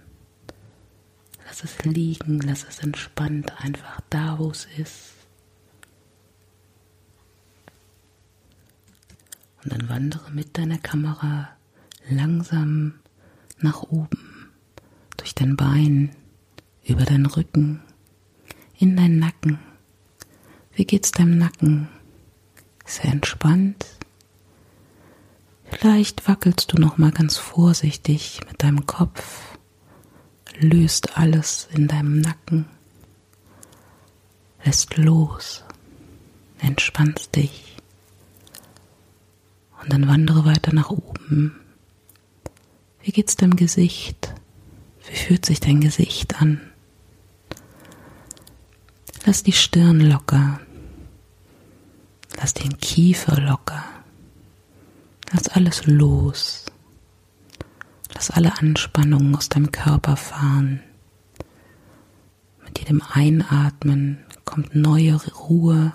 Lass 1.46 1.64
es 1.64 1.84
liegen, 1.86 2.40
lass 2.42 2.66
es 2.66 2.80
entspannt 2.80 3.52
einfach 3.64 4.02
da, 4.10 4.38
wo 4.38 4.52
es 4.52 4.68
ist. 4.78 5.14
Und 9.64 9.74
dann 9.74 9.90
wandere 9.90 10.32
mit 10.32 10.58
deiner 10.58 10.78
Kamera 10.78 11.50
langsam 12.10 12.96
nach 13.60 13.84
oben, 13.84 14.50
durch 15.18 15.36
dein 15.36 15.56
Bein, 15.56 16.12
über 16.86 17.04
deinen 17.06 17.26
Rücken, 17.26 17.82
in 18.78 18.96
deinen 18.96 19.20
Nacken. 19.20 19.60
Wie 20.74 20.86
geht's 20.86 21.12
deinem 21.12 21.38
Nacken? 21.38 21.88
Ist 22.86 23.04
er 23.04 23.12
entspannt? 23.12 23.86
Vielleicht 25.66 26.28
wackelst 26.28 26.72
du 26.72 26.82
noch 26.82 26.98
mal 26.98 27.12
ganz 27.12 27.38
vorsichtig 27.38 28.40
mit 28.50 28.64
deinem 28.64 28.86
Kopf 28.86 29.50
löst 30.60 31.18
alles 31.18 31.70
in 31.74 31.88
deinem 31.88 32.20
Nacken, 32.20 32.66
lässt 34.64 34.98
los, 34.98 35.64
entspannst 36.60 37.36
dich 37.36 37.78
und 39.82 39.92
dann 39.94 40.08
wandere 40.08 40.46
weiter 40.46 40.74
nach 40.74 40.90
oben. 40.90 41.59
Wie 43.02 43.12
geht's 43.12 43.36
deinem 43.36 43.56
Gesicht? 43.56 44.34
Wie 45.08 45.16
fühlt 45.16 45.46
sich 45.46 45.60
dein 45.60 45.82
Gesicht 45.82 46.42
an? 46.42 46.62
Lass 49.26 49.44
die 49.44 49.54
Stirn 49.54 50.00
locker. 50.00 50.60
Lass 52.38 52.54
den 52.54 52.78
Kiefer 52.78 53.40
locker. 53.40 53.84
Lass 55.32 55.48
alles 55.50 55.86
los. 55.86 56.66
Lass 58.14 58.32
alle 58.32 58.58
Anspannungen 58.58 59.36
aus 59.36 59.50
deinem 59.50 59.72
Körper 59.72 60.16
fahren. 60.16 60.82
Mit 62.64 62.80
jedem 62.80 63.02
Einatmen 63.02 64.26
kommt 64.46 64.76
neue 64.76 65.16
Ruhe 65.34 65.94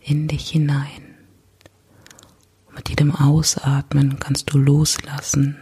in 0.00 0.28
dich 0.28 0.50
hinein. 0.50 1.16
Und 2.66 2.76
mit 2.76 2.88
jedem 2.88 3.14
Ausatmen 3.14 4.18
kannst 4.18 4.52
du 4.52 4.58
loslassen, 4.58 5.56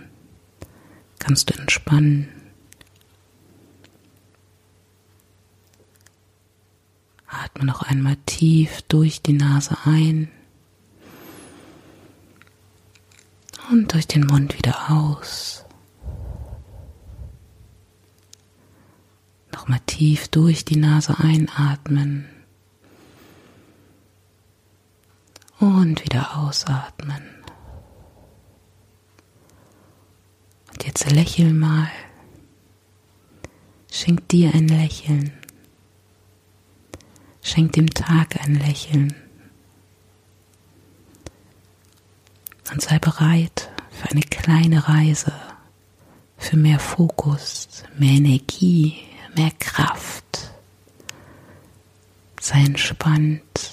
kannst 1.30 1.50
du 1.50 1.54
entspannen. 1.60 2.28
Atme 7.28 7.64
noch 7.66 7.82
einmal 7.82 8.16
tief 8.26 8.82
durch 8.88 9.22
die 9.22 9.34
Nase 9.34 9.76
ein 9.84 10.28
und 13.70 13.92
durch 13.92 14.08
den 14.08 14.26
Mund 14.26 14.58
wieder 14.58 14.90
aus. 14.90 15.64
Nochmal 19.52 19.80
tief 19.86 20.26
durch 20.26 20.64
die 20.64 20.78
Nase 20.78 21.16
einatmen 21.20 22.28
und 25.60 26.02
wieder 26.02 26.38
ausatmen. 26.38 27.39
Jetzt 30.84 31.10
lächel 31.10 31.52
mal. 31.52 31.90
Schenk 33.92 34.28
dir 34.28 34.54
ein 34.54 34.68
Lächeln. 34.68 35.32
Schenk 37.42 37.72
dem 37.72 37.90
Tag 37.90 38.40
ein 38.42 38.54
Lächeln. 38.54 39.14
Und 42.72 42.80
sei 42.80 42.98
bereit 42.98 43.70
für 43.90 44.10
eine 44.10 44.22
kleine 44.22 44.88
Reise, 44.88 45.32
für 46.38 46.56
mehr 46.56 46.78
Fokus, 46.78 47.68
mehr 47.98 48.12
Energie, 48.12 48.96
mehr 49.36 49.50
Kraft. 49.58 50.52
Sei 52.40 52.60
entspannt 52.60 53.72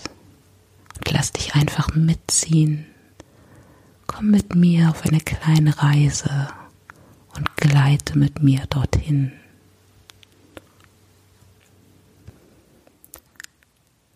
und 0.98 1.12
lass 1.12 1.32
dich 1.32 1.56
einfach 1.56 1.96
mitziehen. 1.96 2.86
Komm 4.08 4.32
mit 4.32 4.56
mir 4.56 4.90
auf 4.90 5.06
eine 5.06 5.22
kleine 5.22 5.78
Reise 5.82 6.50
gleite 7.58 8.18
mit 8.18 8.42
mir 8.42 8.66
dorthin. 8.70 9.34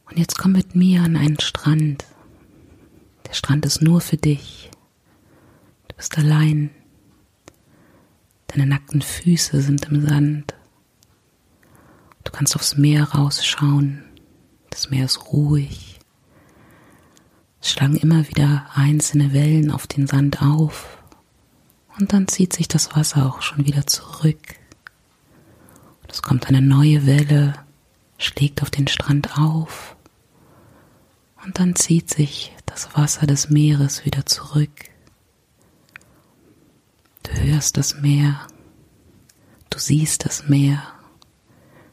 Und 0.10 0.18
jetzt 0.18 0.38
komm 0.38 0.54
mit 0.54 0.76
mir 0.76 1.02
an 1.02 1.16
einen 1.16 1.40
Strand. 1.40 2.06
Der 3.28 3.34
Strand 3.34 3.66
ist 3.66 3.82
nur 3.82 4.02
für 4.02 4.18
dich. 4.18 4.70
Du 5.88 5.96
bist 5.96 6.18
allein. 6.18 6.70
Deine 8.48 8.66
nackten 8.66 9.02
Füße 9.02 9.62
sind 9.62 9.86
im 9.86 10.06
Sand. 10.08 10.54
Du 12.24 12.32
kannst 12.32 12.56
aufs 12.56 12.78
Meer 12.78 13.04
rausschauen. 13.04 14.04
Das 14.70 14.90
Meer 14.90 15.06
ist 15.06 15.32
ruhig. 15.32 16.00
Es 17.62 17.72
schlagen 17.72 17.96
immer 17.96 18.28
wieder 18.28 18.68
einzelne 18.74 19.34
Wellen 19.34 19.72
auf 19.72 19.88
den 19.88 20.08
Sand 20.08 20.42
auf. 20.42 21.01
Und 22.02 22.14
dann 22.14 22.28
zieht 22.28 22.52
sich 22.52 22.68
das 22.68 22.96
Wasser 22.96 23.28
auch 23.28 23.44
schon 23.44 23.68
wieder 23.68 23.86
zurück. 23.86 24.56
Und 26.02 26.12
es 26.12 26.24
kommt 26.24 26.48
eine 26.48 26.60
neue 26.60 27.06
Welle, 27.06 27.54
schlägt 28.18 28.64
auf 28.64 28.72
den 28.72 28.88
Strand 28.88 29.38
auf. 29.38 29.96
Und 31.46 31.60
dann 31.60 31.76
zieht 31.76 32.10
sich 32.10 32.56
das 32.66 32.98
Wasser 32.98 33.28
des 33.28 33.52
Meeres 33.52 34.04
wieder 34.04 34.26
zurück. 34.26 34.72
Du 37.22 37.34
hörst 37.34 37.78
das 37.78 37.94
Meer, 38.02 38.48
du 39.70 39.78
siehst 39.78 40.26
das 40.26 40.50
Meer, 40.50 40.82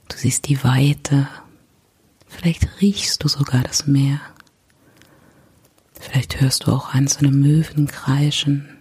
du 0.09 0.17
siehst 0.17 0.49
die 0.49 0.65
Weite, 0.65 1.29
vielleicht 2.27 2.81
riechst 2.81 3.23
du 3.23 3.29
sogar 3.29 3.63
das 3.63 3.87
Meer, 3.87 4.21
vielleicht 6.01 6.41
hörst 6.41 6.67
du 6.67 6.73
auch 6.73 6.95
einzelne 6.95 7.31
Möwen 7.31 7.89
kreischen, 7.89 8.78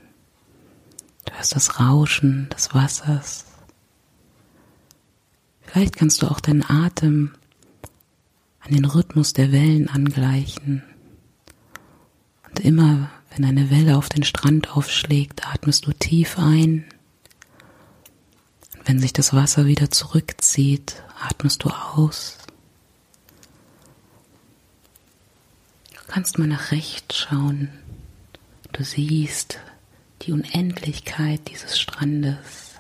du 1.28 1.34
hörst 1.38 1.56
das 1.56 1.80
Rauschen 1.80 2.50
des 2.50 2.74
Wassers, 2.74 3.46
vielleicht 5.62 5.96
kannst 5.96 6.22
du 6.22 6.28
auch 6.28 6.40
deinen 6.40 6.64
Atem 6.64 7.34
an 8.62 8.74
den 8.74 8.86
Rhythmus 8.86 9.34
der 9.34 9.52
Wellen 9.52 9.88
angleichen. 9.90 10.84
Und 12.48 12.60
immer, 12.60 13.10
wenn 13.32 13.46
eine 13.46 13.70
Welle 13.70 13.98
auf 13.98 14.10
den 14.10 14.24
Strand 14.24 14.76
aufschlägt, 14.76 15.48
atmest 15.48 15.86
du 15.86 15.94
tief 15.94 16.38
ein. 16.38 16.86
Und 18.78 18.88
wenn 18.88 19.00
sich 19.00 19.14
das 19.14 19.34
Wasser 19.34 19.66
wieder 19.66 19.90
zurückzieht, 19.92 21.02
atmest 21.22 21.64
du 21.64 21.70
aus. 21.70 22.38
Du 25.94 26.00
kannst 26.08 26.40
mal 26.40 26.48
nach 26.48 26.72
rechts 26.72 27.18
schauen. 27.18 27.70
Du 28.74 28.84
siehst 28.84 29.60
die 30.24 30.32
Unendlichkeit 30.32 31.42
dieses 31.50 31.80
Strandes. 31.80 32.76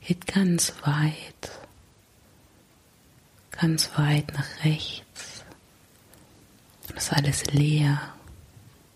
Geht 0.00 0.26
ganz 0.26 0.72
weit 0.82 1.50
ganz 3.60 3.90
weit 3.96 4.32
nach 4.32 4.64
rechts. 4.64 5.44
Und 6.88 6.96
ist 6.96 7.12
alles 7.12 7.44
leer. 7.46 8.00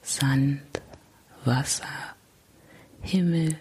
Sand, 0.02 0.62
Wasser, 1.44 1.84
Himmel. 3.02 3.58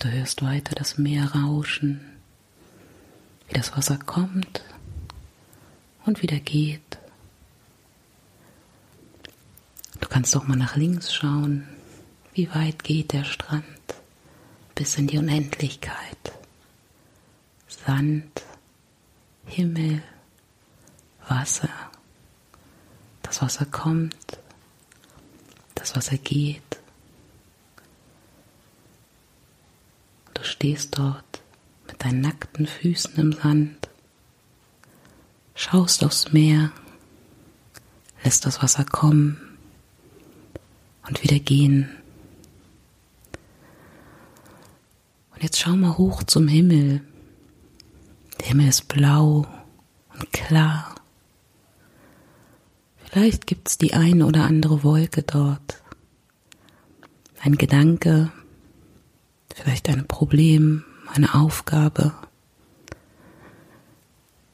Du 0.00 0.10
hörst 0.10 0.42
weiter 0.42 0.74
das 0.74 0.98
Meer 0.98 1.32
rauschen, 1.32 2.00
wie 3.48 3.54
das 3.54 3.76
Wasser 3.76 3.98
kommt 3.98 4.62
und 6.04 6.22
wieder 6.22 6.40
geht. 6.40 6.98
Du 10.00 10.08
kannst 10.08 10.34
doch 10.34 10.46
mal 10.46 10.56
nach 10.56 10.76
links 10.76 11.14
schauen, 11.14 11.68
wie 12.34 12.52
weit 12.54 12.82
geht 12.84 13.12
der 13.12 13.24
Strand 13.24 13.64
bis 14.74 14.96
in 14.96 15.06
die 15.06 15.18
Unendlichkeit. 15.18 16.32
Sand, 17.68 18.42
Himmel, 19.46 20.02
Wasser. 21.28 21.68
Das 23.22 23.42
Wasser 23.42 23.66
kommt, 23.66 24.16
das 25.74 25.96
Wasser 25.96 26.18
geht. 26.18 26.62
Du 30.34 30.42
stehst 30.44 30.98
dort 30.98 31.42
mit 31.86 32.02
deinen 32.04 32.20
nackten 32.20 32.66
Füßen 32.66 33.16
im 33.16 33.32
Sand, 33.32 33.88
schaust 35.54 36.04
aufs 36.04 36.32
Meer, 36.32 36.72
lässt 38.24 38.44
das 38.44 38.62
Wasser 38.62 38.84
kommen 38.84 39.58
und 41.08 41.22
wieder 41.22 41.38
gehen. 41.38 41.90
Und 45.31 45.31
jetzt 45.42 45.58
schau 45.58 45.72
mal 45.72 45.98
hoch 45.98 46.22
zum 46.22 46.46
Himmel. 46.46 47.02
Der 48.40 48.46
Himmel 48.46 48.68
ist 48.68 48.88
blau 48.88 49.46
und 50.14 50.32
klar. 50.32 50.94
Vielleicht 53.04 53.46
gibt 53.46 53.68
es 53.68 53.76
die 53.76 53.92
eine 53.92 54.24
oder 54.24 54.44
andere 54.44 54.84
Wolke 54.84 55.22
dort. 55.22 55.82
Ein 57.40 57.56
Gedanke, 57.56 58.32
vielleicht 59.52 59.88
ein 59.88 60.06
Problem, 60.06 60.84
eine 61.12 61.34
Aufgabe. 61.34 62.14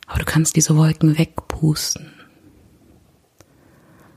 Aber 0.07 0.19
du 0.19 0.25
kannst 0.25 0.57
diese 0.57 0.75
Wolken 0.75 1.19
wegpusten. 1.19 2.15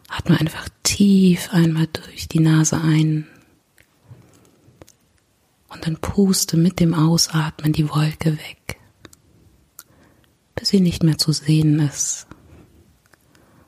Atme 0.07 0.39
einfach 0.39 0.69
tief 0.83 1.49
einmal 1.51 1.87
durch 1.87 2.29
die 2.29 2.39
Nase 2.39 2.79
ein. 2.79 3.27
Und 5.71 5.87
dann 5.87 5.97
puste 5.97 6.57
mit 6.57 6.79
dem 6.79 6.93
Ausatmen 6.93 7.73
die 7.73 7.89
Wolke 7.89 8.33
weg 8.33 8.61
bis 10.61 10.69
sie 10.69 10.79
nicht 10.79 11.01
mehr 11.01 11.17
zu 11.17 11.31
sehen 11.31 11.79
ist 11.79 12.27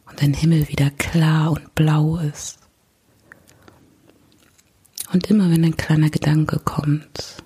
und 0.05 0.21
dein 0.21 0.35
Himmel 0.35 0.67
wieder 0.67 0.91
klar 0.91 1.51
und 1.51 1.73
blau 1.73 2.17
ist. 2.17 2.59
Und 5.11 5.27
immer 5.27 5.49
wenn 5.49 5.65
ein 5.65 5.75
kleiner 5.75 6.11
Gedanke 6.11 6.59
kommt, 6.59 7.43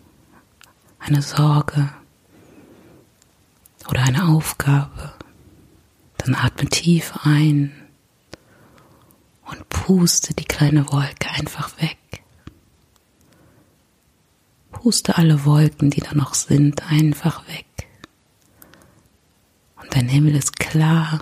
eine 0.99 1.21
Sorge 1.21 1.89
oder 3.89 4.03
eine 4.03 4.27
Aufgabe, 4.27 5.13
dann 6.17 6.35
atme 6.35 6.67
tief 6.67 7.13
ein 7.23 7.71
und 9.45 9.69
puste 9.69 10.33
die 10.33 10.43
kleine 10.43 10.91
Wolke 10.91 11.29
einfach 11.29 11.79
weg. 11.81 11.97
Puste 14.87 15.17
alle 15.17 15.43
Wolken, 15.43 15.89
die 15.89 15.99
da 15.99 16.13
noch 16.13 16.33
sind, 16.33 16.89
einfach 16.89 17.45
weg. 17.49 17.89
Dein 19.89 20.07
Himmel 20.07 20.33
ist 20.33 20.57
klar, 20.61 21.19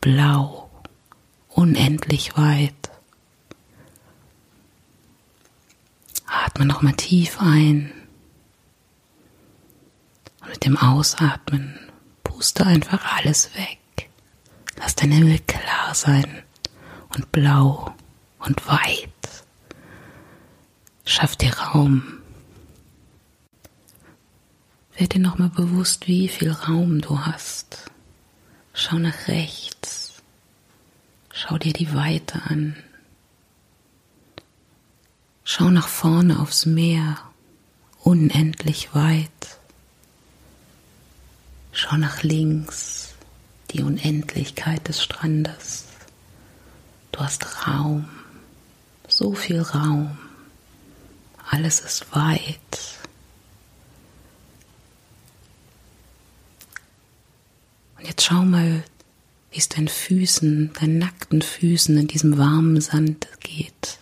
blau, 0.00 0.70
unendlich 1.48 2.36
weit. 2.36 2.92
Atme 6.28 6.64
nochmal 6.64 6.92
tief 6.92 7.40
ein. 7.40 7.90
Und 10.42 10.50
mit 10.50 10.64
dem 10.64 10.76
Ausatmen 10.76 11.80
puste 12.22 12.64
einfach 12.64 13.16
alles 13.16 13.50
weg. 13.56 14.08
Lass 14.76 14.94
dein 14.94 15.10
Himmel 15.10 15.40
klar 15.40 15.96
sein 15.96 16.44
und 17.16 17.32
blau 17.32 17.92
und 18.38 18.68
weit. 18.68 19.08
Schaff 21.04 21.34
dir 21.34 21.52
Raum 21.58 22.21
Werd 25.02 25.14
dir 25.14 25.18
nochmal 25.18 25.48
bewusst, 25.48 26.06
wie 26.06 26.28
viel 26.28 26.52
Raum 26.52 27.00
du 27.00 27.18
hast. 27.18 27.90
Schau 28.72 29.00
nach 29.00 29.26
rechts. 29.26 30.22
Schau 31.32 31.58
dir 31.58 31.72
die 31.72 31.92
Weite 31.92 32.40
an. 32.44 32.76
Schau 35.42 35.70
nach 35.70 35.88
vorne 35.88 36.38
aufs 36.38 36.66
Meer, 36.66 37.18
unendlich 38.04 38.94
weit. 38.94 39.58
Schau 41.72 41.96
nach 41.96 42.22
links, 42.22 43.14
die 43.72 43.82
Unendlichkeit 43.82 44.86
des 44.86 45.02
Strandes. 45.02 45.86
Du 47.10 47.18
hast 47.18 47.66
Raum, 47.66 48.08
so 49.08 49.34
viel 49.34 49.62
Raum. 49.62 50.16
Alles 51.50 51.80
ist 51.80 52.14
weit. 52.14 53.01
Und 58.02 58.08
jetzt 58.08 58.24
schau 58.24 58.42
mal, 58.42 58.82
wie 59.52 59.58
es 59.58 59.68
deinen 59.68 59.86
Füßen, 59.86 60.72
deinen 60.72 60.98
nackten 60.98 61.40
Füßen 61.40 61.96
in 61.96 62.08
diesem 62.08 62.36
warmen 62.36 62.80
Sand 62.80 63.28
geht. 63.38 63.98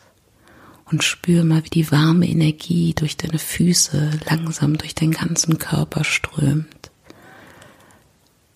Und 0.87 1.05
spür 1.05 1.45
mal, 1.45 1.63
wie 1.67 1.69
die 1.69 1.93
warme 1.93 2.27
Energie 2.27 2.95
durch 2.95 3.19
deine 3.19 3.39
Füße 3.39 4.21
langsam 4.25 4.79
durch 4.79 4.95
deinen 4.95 5.11
ganzen 5.11 5.59
Körper 5.59 6.05
strömt. 6.05 6.91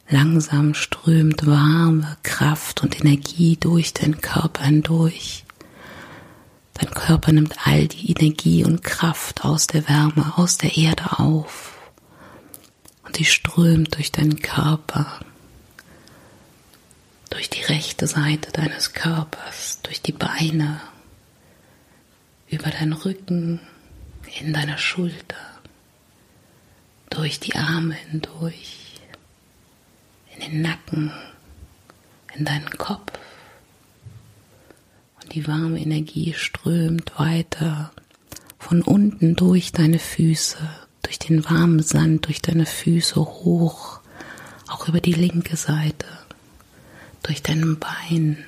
Langsam 0.08 0.72
strömt 0.72 1.46
warme 1.46 2.16
Kraft 2.22 2.82
und 2.82 2.98
Energie 2.98 3.58
durch 3.60 3.92
deinen 3.92 4.22
Körper 4.22 4.64
hindurch. 4.64 5.44
Dein 6.72 6.88
Körper 6.88 7.32
nimmt 7.32 7.66
all 7.66 7.86
die 7.86 8.12
Energie 8.12 8.64
und 8.64 8.82
Kraft 8.82 9.44
aus 9.44 9.66
der 9.66 9.86
Wärme, 9.90 10.32
aus 10.38 10.56
der 10.56 10.74
Erde 10.74 11.18
auf. 11.18 11.76
Und 13.04 13.16
sie 13.16 13.26
strömt 13.26 13.94
durch 13.96 14.10
deinen 14.10 14.40
Körper, 14.40 15.20
durch 17.34 17.50
die 17.50 17.62
rechte 17.62 18.06
Seite 18.06 18.52
deines 18.52 18.92
Körpers, 18.92 19.80
durch 19.82 20.00
die 20.00 20.12
Beine, 20.12 20.80
über 22.48 22.70
deinen 22.70 22.92
Rücken, 22.92 23.58
in 24.40 24.52
deiner 24.52 24.78
Schulter, 24.78 25.34
durch 27.10 27.40
die 27.40 27.56
Arme 27.56 27.94
hindurch, 27.94 29.00
in 30.32 30.42
den 30.42 30.62
Nacken, 30.62 31.10
in 32.36 32.44
deinen 32.44 32.70
Kopf. 32.70 33.18
Und 35.20 35.34
die 35.34 35.48
warme 35.48 35.80
Energie 35.80 36.34
strömt 36.34 37.18
weiter 37.18 37.90
von 38.60 38.80
unten 38.82 39.34
durch 39.34 39.72
deine 39.72 39.98
Füße, 39.98 40.58
durch 41.02 41.18
den 41.18 41.44
warmen 41.44 41.82
Sand, 41.82 42.26
durch 42.26 42.40
deine 42.40 42.64
Füße 42.64 43.16
hoch, 43.16 43.98
auch 44.68 44.86
über 44.86 45.00
die 45.00 45.14
linke 45.14 45.56
Seite, 45.56 46.06
durch 47.24 47.42
dein 47.42 47.78
Bein, 47.78 48.44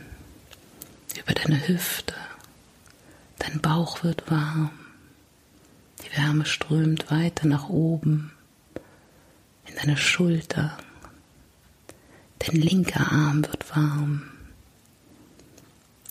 über 1.18 1.34
deine 1.34 1.66
Hüfte 1.66 2.14
Dein 3.38 3.60
Bauch 3.60 4.02
wird 4.02 4.30
warm. 4.30 4.70
Die 6.02 6.16
Wärme 6.16 6.46
strömt 6.46 7.10
weiter 7.10 7.46
nach 7.46 7.68
oben 7.68 8.32
in 9.66 9.74
deine 9.76 9.96
Schulter. 9.96 10.76
Dein 12.38 12.56
linker 12.56 13.12
Arm 13.12 13.44
wird 13.44 13.76
warm. 13.76 14.22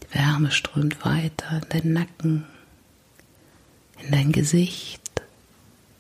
Die 0.03 0.15
Wärme 0.15 0.51
strömt 0.51 1.03
weiter 1.03 1.61
in 1.61 1.69
deinen 1.69 1.93
Nacken, 1.93 2.45
in 4.01 4.11
dein 4.11 4.31
Gesicht, 4.31 5.01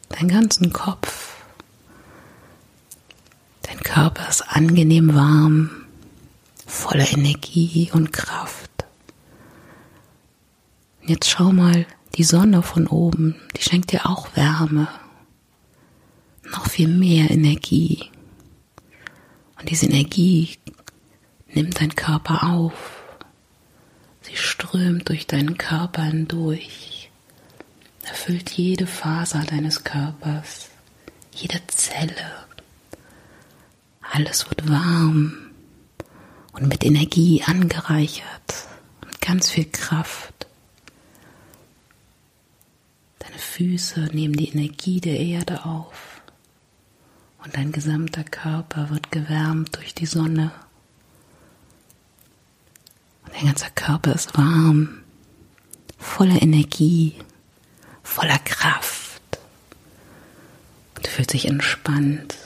deinen 0.09 0.29
ganzen 0.29 0.71
Kopf. 0.71 1.35
Dein 3.63 3.79
Körper 3.79 4.29
ist 4.29 4.41
angenehm 4.41 5.15
warm, 5.15 5.84
voller 6.85 7.11
Energie 7.11 7.89
und 7.93 8.13
Kraft. 8.13 8.69
Jetzt 11.01 11.27
schau 11.27 11.51
mal, 11.51 11.87
die 12.13 12.23
Sonne 12.23 12.61
von 12.61 12.85
oben, 12.85 13.35
die 13.57 13.63
schenkt 13.63 13.91
dir 13.91 14.05
auch 14.05 14.35
Wärme, 14.35 14.87
noch 16.51 16.69
viel 16.69 16.87
mehr 16.87 17.31
Energie. 17.31 18.11
Und 19.59 19.71
diese 19.71 19.87
Energie 19.87 20.57
nimmt 21.55 21.81
dein 21.81 21.95
Körper 21.95 22.51
auf. 22.51 23.01
Sie 24.21 24.35
strömt 24.35 25.09
durch 25.09 25.25
deinen 25.25 25.57
Körper 25.57 26.03
hindurch, 26.03 27.09
erfüllt 28.03 28.51
jede 28.51 28.85
Faser 28.85 29.43
deines 29.43 29.83
Körpers, 29.83 30.69
jede 31.31 31.65
Zelle. 31.65 32.45
Alles 34.11 34.47
wird 34.47 34.69
warm 34.69 35.44
und 36.55 36.67
mit 36.67 36.83
Energie 36.83 37.43
angereichert 37.45 38.67
und 39.01 39.21
ganz 39.21 39.49
viel 39.49 39.65
Kraft. 39.65 40.47
Deine 43.19 43.37
Füße 43.37 44.09
nehmen 44.13 44.35
die 44.35 44.49
Energie 44.49 45.01
der 45.01 45.19
Erde 45.19 45.65
auf 45.65 46.21
und 47.43 47.55
dein 47.55 47.71
gesamter 47.71 48.23
Körper 48.23 48.89
wird 48.89 49.11
gewärmt 49.11 49.75
durch 49.75 49.93
die 49.93 50.05
Sonne. 50.05 50.51
Und 53.23 53.35
dein 53.35 53.45
ganzer 53.47 53.69
Körper 53.71 54.15
ist 54.15 54.37
warm, 54.37 55.01
voller 55.97 56.41
Energie, 56.41 57.15
voller 58.01 58.39
Kraft. 58.39 59.21
Und 60.95 61.05
du 61.05 61.09
fühlst 61.09 61.33
dich 61.33 61.47
entspannt 61.47 62.37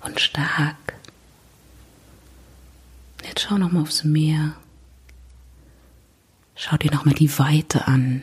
und 0.00 0.20
stark. 0.20 0.76
Schau 3.42 3.58
nochmal 3.58 3.82
aufs 3.82 4.04
Meer. 4.04 4.54
Schau 6.54 6.76
dir 6.76 6.92
nochmal 6.92 7.16
die 7.16 7.40
Weite 7.40 7.88
an. 7.88 8.22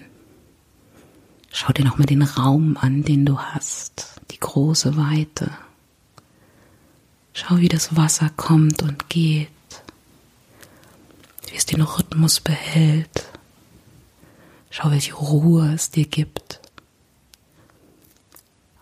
Schau 1.51 1.73
dir 1.73 1.84
nochmal 1.84 2.05
den 2.05 2.21
Raum 2.21 2.77
an, 2.77 3.03
den 3.03 3.25
du 3.25 3.38
hast, 3.38 4.21
die 4.32 4.39
große 4.39 4.95
Weite. 4.95 5.51
Schau, 7.34 7.58
wie 7.58 7.67
das 7.67 7.97
Wasser 7.97 8.29
kommt 8.38 8.82
und 8.82 9.10
geht, 9.10 9.49
wie 11.47 11.58
es 11.58 11.65
den 11.65 11.82
Rhythmus 11.82 12.39
behält. 12.39 13.27
Schau, 14.69 14.89
welche 14.89 15.15
Ruhe 15.15 15.73
es 15.73 15.91
dir 15.91 16.05
gibt. 16.05 16.62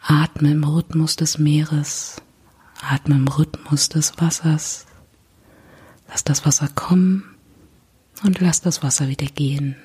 Atme 0.04 0.52
im 0.52 0.64
Rhythmus 0.64 1.16
des 1.16 1.40
Meeres, 1.40 2.22
atme 2.80 3.16
im 3.16 3.28
Rhythmus 3.28 3.90
des 3.90 4.20
Wassers. 4.20 4.87
Lass 6.10 6.24
das 6.24 6.46
Wasser 6.46 6.68
kommen 6.70 7.36
und 8.24 8.40
lass 8.40 8.62
das 8.62 8.84
Wasser 8.84 9.08
wieder 9.08 9.28
gehen. 9.28 9.76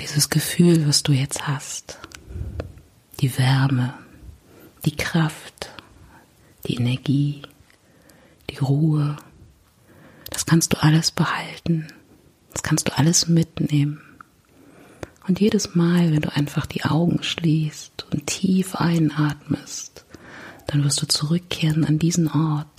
dieses 0.00 0.30
Gefühl, 0.30 0.86
was 0.86 1.02
du 1.02 1.12
jetzt 1.12 1.46
hast, 1.46 1.98
die 3.20 3.36
Wärme, 3.38 3.94
die 4.84 4.96
Kraft, 4.96 5.70
die 6.66 6.76
Energie, 6.76 7.42
die 8.50 8.58
Ruhe, 8.58 9.16
das 10.30 10.46
kannst 10.46 10.72
du 10.72 10.82
alles 10.82 11.10
behalten, 11.10 11.88
das 12.52 12.62
kannst 12.62 12.88
du 12.88 12.96
alles 12.96 13.28
mitnehmen. 13.28 14.00
Und 15.26 15.40
jedes 15.40 15.74
Mal, 15.74 16.10
wenn 16.12 16.22
du 16.22 16.34
einfach 16.34 16.64
die 16.64 16.84
Augen 16.84 17.22
schließt 17.22 18.06
und 18.10 18.26
tief 18.26 18.76
einatmest, 18.76 20.06
dann 20.66 20.84
wirst 20.84 21.02
du 21.02 21.06
zurückkehren 21.06 21.84
an 21.84 21.98
diesen 21.98 22.28
Ort, 22.28 22.77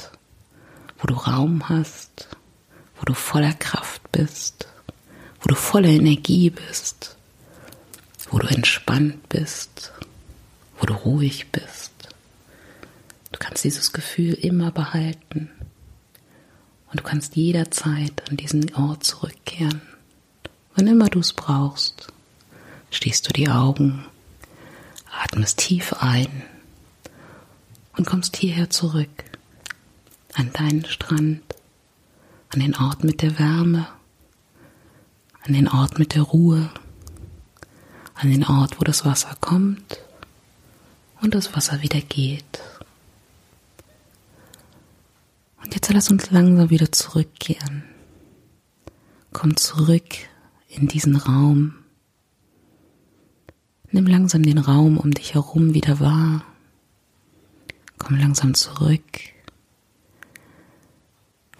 wo 0.99 1.07
du 1.07 1.13
Raum 1.13 1.69
hast, 1.69 2.27
wo 2.97 3.05
du 3.05 3.13
voller 3.13 3.53
Kraft 3.53 4.11
bist, 4.11 4.67
wo 5.41 5.47
du 5.47 5.55
voller 5.55 5.89
Energie 5.89 6.49
bist, 6.49 7.15
wo 8.29 8.39
du 8.39 8.47
entspannt 8.47 9.27
bist, 9.29 9.91
wo 10.77 10.85
du 10.85 10.93
ruhig 10.93 11.51
bist. 11.51 11.91
Du 13.31 13.39
kannst 13.39 13.63
dieses 13.63 13.93
Gefühl 13.93 14.33
immer 14.33 14.71
behalten 14.71 15.49
und 16.91 16.99
du 16.99 17.03
kannst 17.03 17.35
jederzeit 17.35 18.29
an 18.29 18.37
diesen 18.37 18.73
Ort 18.75 19.03
zurückkehren. 19.03 19.81
Wann 20.75 20.87
immer 20.87 21.07
du 21.07 21.19
es 21.19 21.33
brauchst, 21.33 22.11
schließt 22.91 23.27
du 23.27 23.33
die 23.33 23.49
Augen, 23.49 24.05
atmest 25.23 25.59
tief 25.59 25.93
ein 25.93 26.43
und 27.95 28.05
kommst 28.05 28.37
hierher 28.37 28.69
zurück, 28.69 29.23
an 30.39 30.53
deinen 30.53 30.85
Strand, 30.85 31.41
an 32.53 32.61
den 32.61 32.73
Ort 32.73 33.03
mit 33.03 33.21
der 33.21 33.37
Wärme, 33.37 33.87
an 35.41 35.51
den 35.51 35.67
Ort 35.67 35.99
mit 35.99 36.15
der 36.15 36.21
Ruhe, 36.21 36.69
an 38.13 38.31
den 38.31 38.45
Ort, 38.45 38.79
wo 38.79 38.85
das 38.85 39.03
Wasser 39.03 39.35
kommt 39.41 39.99
und 41.19 41.35
das 41.35 41.53
Wasser 41.57 41.81
wieder 41.81 41.99
geht. 41.99 42.61
Und 45.61 45.75
jetzt 45.75 45.91
lass 45.91 46.09
uns 46.09 46.31
langsam 46.31 46.69
wieder 46.69 46.89
zurückkehren. 46.89 47.83
Komm 49.33 49.57
zurück 49.57 50.15
in 50.69 50.87
diesen 50.87 51.17
Raum. 51.17 51.75
Nimm 53.91 54.07
langsam 54.07 54.43
den 54.43 54.57
Raum 54.57 54.97
um 54.97 55.11
dich 55.11 55.33
herum 55.33 55.73
wieder 55.73 55.99
wahr. 55.99 56.45
Komm 57.97 58.17
langsam 58.17 58.53
zurück. 58.53 59.03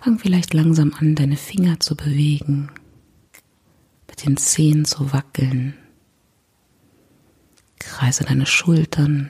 Fang 0.02 0.18
vielleicht 0.18 0.54
langsam 0.54 0.94
an, 0.98 1.16
deine 1.16 1.36
Finger 1.36 1.82
zu 1.82 1.96
bewegen, 1.96 2.72
mit 4.08 4.26
den 4.26 4.38
Zehen 4.38 4.86
zu 4.86 5.12
wackeln. 5.12 5.74
Kreise 7.80 8.24
deine 8.24 8.46
Schultern. 8.46 9.30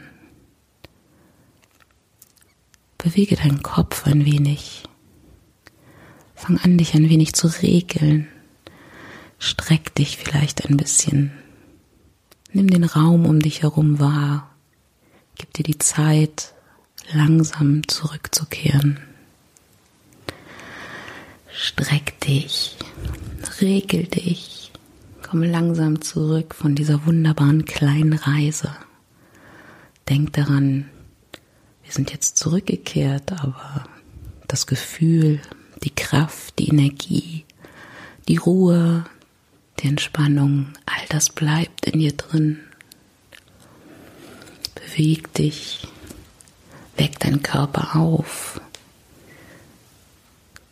Bewege 3.00 3.36
deinen 3.36 3.64
Kopf 3.64 4.06
ein 4.06 4.26
wenig. 4.26 4.84
Fang 6.36 6.60
an, 6.60 6.78
dich 6.78 6.94
ein 6.94 7.10
wenig 7.10 7.34
zu 7.34 7.48
regeln. 7.48 8.28
Streck 9.40 9.96
dich 9.96 10.18
vielleicht 10.18 10.70
ein 10.70 10.78
bisschen. 10.78 11.32
Nimm 12.54 12.70
den 12.70 12.84
Raum 12.84 13.26
um 13.26 13.40
dich 13.40 13.64
herum 13.64 14.00
wahr. 14.00 14.56
Gib 15.36 15.52
dir 15.54 15.64
die 15.64 15.80
Zeit, 15.80 16.54
langsam 17.12 17.88
zurückzukehren. 17.88 19.00
Streck 21.62 22.18
dich, 22.22 22.78
regel 23.60 24.06
dich, 24.06 24.72
komm 25.22 25.44
langsam 25.44 26.02
zurück 26.02 26.56
von 26.56 26.74
dieser 26.74 27.06
wunderbaren 27.06 27.66
kleinen 27.66 28.14
Reise. 28.14 28.74
Denk 30.08 30.32
daran, 30.32 30.90
wir 31.84 31.92
sind 31.92 32.14
jetzt 32.14 32.38
zurückgekehrt, 32.38 33.34
aber 33.44 33.84
das 34.48 34.68
Gefühl, 34.68 35.42
die 35.84 35.94
Kraft, 35.94 36.58
die 36.60 36.70
Energie, 36.70 37.44
die 38.30 38.38
Ruhe, 38.38 39.04
die 39.82 39.90
Entspannung, 39.90 40.68
all 40.86 41.06
das 41.10 41.30
bleibt 41.30 41.88
in 41.88 42.00
dir 42.00 42.14
drin. 42.14 42.62
Beweg 44.76 45.34
dich, 45.34 45.86
weck 46.96 47.20
deinen 47.20 47.44
Körper 47.44 47.98
auf, 47.98 48.62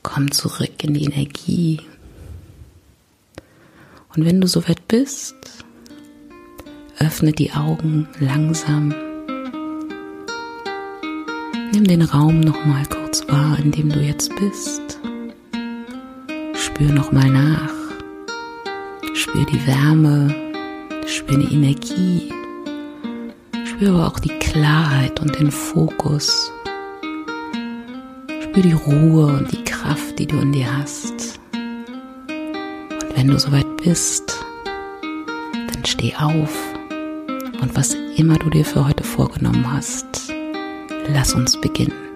komm 0.08 0.32
zurück 0.32 0.84
in 0.84 0.94
die 0.94 1.04
Energie. 1.04 1.82
Und 4.16 4.26
wenn 4.26 4.40
du 4.40 4.48
soweit 4.48 4.88
bist, 4.88 5.36
öffne 6.98 7.34
die 7.34 7.52
Augen 7.52 8.08
langsam. 8.22 8.96
Nimm 11.74 11.84
den 11.84 12.04
Raum 12.04 12.40
nochmal 12.40 12.86
kurz 12.86 13.28
wahr, 13.28 13.60
in 13.60 13.72
dem 13.72 13.90
du 13.90 14.00
jetzt 14.00 14.32
bist. 14.38 14.98
Spür 16.54 16.92
nochmal 16.94 17.30
nach. 17.30 17.74
Spür 19.14 19.46
die 19.46 19.68
Wärme, 19.68 20.34
spür 21.06 21.38
die 21.38 21.54
Energie, 21.54 22.32
spür 23.66 23.90
aber 23.90 24.08
auch 24.08 24.20
die 24.20 24.40
Klarheit 24.40 25.20
und 25.20 25.38
den 25.38 25.52
Fokus. 25.52 26.52
Spür 28.42 28.64
die 28.64 28.72
Ruhe 28.72 29.26
und 29.26 29.52
die 29.52 29.67
Kraft, 29.88 30.20
die 30.20 30.28
du 30.28 30.38
in 30.40 30.52
dir 30.52 30.68
hast. 30.78 31.40
Und 31.54 33.16
wenn 33.16 33.28
du 33.30 33.40
soweit 33.40 33.78
bist, 33.78 34.46
dann 34.66 35.86
steh 35.86 36.14
auf 36.14 36.54
und 37.62 37.74
was 37.74 37.94
immer 38.18 38.36
du 38.38 38.50
dir 38.50 38.66
für 38.66 38.86
heute 38.86 39.06
vorgenommen 39.06 39.66
hast, 39.72 40.34
lass 41.08 41.34
uns 41.34 41.56
beginnen. 41.62 42.07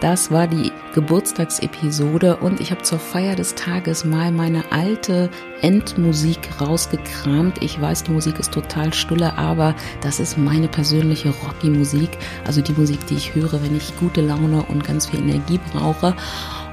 Das 0.00 0.30
war 0.30 0.46
die 0.46 0.72
Geburtstagsepisode 0.94 2.36
und 2.36 2.60
ich 2.60 2.70
habe 2.70 2.82
zur 2.82 2.98
Feier 2.98 3.34
des 3.36 3.54
Tages 3.54 4.04
mal 4.04 4.32
meine 4.32 4.64
alte 4.70 5.30
Endmusik 5.60 6.48
rausgekramt. 6.60 7.62
Ich 7.62 7.80
weiß, 7.80 8.04
die 8.04 8.12
Musik 8.12 8.38
ist 8.38 8.52
total 8.52 8.92
stulle, 8.92 9.36
aber 9.38 9.74
das 10.02 10.20
ist 10.20 10.38
meine 10.38 10.68
persönliche 10.68 11.30
Rocky-Musik, 11.30 12.10
also 12.44 12.60
die 12.60 12.72
Musik, 12.72 13.06
die 13.06 13.14
ich 13.14 13.34
höre, 13.34 13.62
wenn 13.62 13.76
ich 13.76 13.96
gute 13.96 14.20
Laune 14.20 14.62
und 14.62 14.84
ganz 14.84 15.06
viel 15.06 15.20
Energie 15.20 15.60
brauche. 15.72 16.14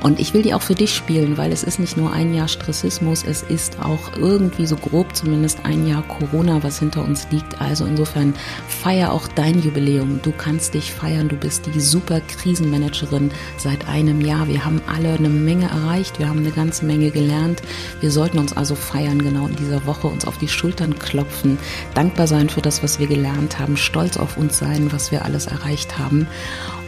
Und 0.01 0.19
ich 0.19 0.33
will 0.33 0.41
die 0.41 0.53
auch 0.55 0.63
für 0.63 0.73
dich 0.73 0.95
spielen, 0.95 1.37
weil 1.37 1.51
es 1.51 1.63
ist 1.63 1.79
nicht 1.79 1.95
nur 1.95 2.11
ein 2.11 2.33
Jahr 2.33 2.47
Stressismus, 2.47 3.23
es 3.23 3.43
ist 3.43 3.79
auch 3.79 4.17
irgendwie 4.17 4.65
so 4.65 4.75
grob 4.75 5.15
zumindest 5.15 5.63
ein 5.63 5.87
Jahr 5.87 6.01
Corona, 6.01 6.63
was 6.63 6.79
hinter 6.79 7.03
uns 7.03 7.27
liegt. 7.29 7.61
Also 7.61 7.85
insofern 7.85 8.33
feier 8.67 9.11
auch 9.11 9.27
dein 9.27 9.61
Jubiläum. 9.61 10.19
Du 10.23 10.31
kannst 10.31 10.73
dich 10.73 10.91
feiern, 10.91 11.29
du 11.29 11.35
bist 11.35 11.67
die 11.67 11.79
super 11.79 12.19
Krisenmanagerin 12.19 13.31
seit 13.57 13.87
einem 13.87 14.21
Jahr. 14.21 14.47
Wir 14.47 14.65
haben 14.65 14.81
alle 14.87 15.13
eine 15.13 15.29
Menge 15.29 15.65
erreicht, 15.65 16.17
wir 16.17 16.27
haben 16.27 16.39
eine 16.39 16.51
ganze 16.51 16.83
Menge 16.85 17.11
gelernt. 17.11 17.61
Wir 17.99 18.09
sollten 18.09 18.39
uns 18.39 18.57
also 18.57 18.73
feiern, 18.73 19.21
genau 19.21 19.45
in 19.45 19.55
dieser 19.55 19.85
Woche, 19.85 20.07
uns 20.07 20.25
auf 20.25 20.39
die 20.39 20.47
Schultern 20.47 20.97
klopfen, 20.97 21.59
dankbar 21.93 22.25
sein 22.25 22.49
für 22.49 22.61
das, 22.61 22.81
was 22.81 22.99
wir 22.99 23.05
gelernt 23.05 23.59
haben, 23.59 23.77
stolz 23.77 24.17
auf 24.17 24.37
uns 24.37 24.57
sein, 24.57 24.91
was 24.91 25.11
wir 25.11 25.25
alles 25.25 25.45
erreicht 25.45 25.99
haben. 25.99 26.27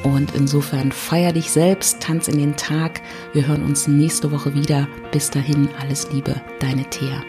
Und 0.04 0.36
insofern 0.36 0.92
feier 0.92 1.32
dich 1.32 1.50
selbst, 1.52 2.02
tanz 2.02 2.28
in 2.28 2.38
den 2.38 2.56
Tag. 2.56 3.02
Wir 3.32 3.48
hören 3.48 3.63
uns 3.63 3.88
nächste 3.88 4.32
Woche 4.32 4.54
wieder. 4.54 4.88
Bis 5.12 5.30
dahin, 5.30 5.70
alles 5.80 6.12
Liebe, 6.12 6.42
deine 6.60 6.84
Thea. 6.89 7.24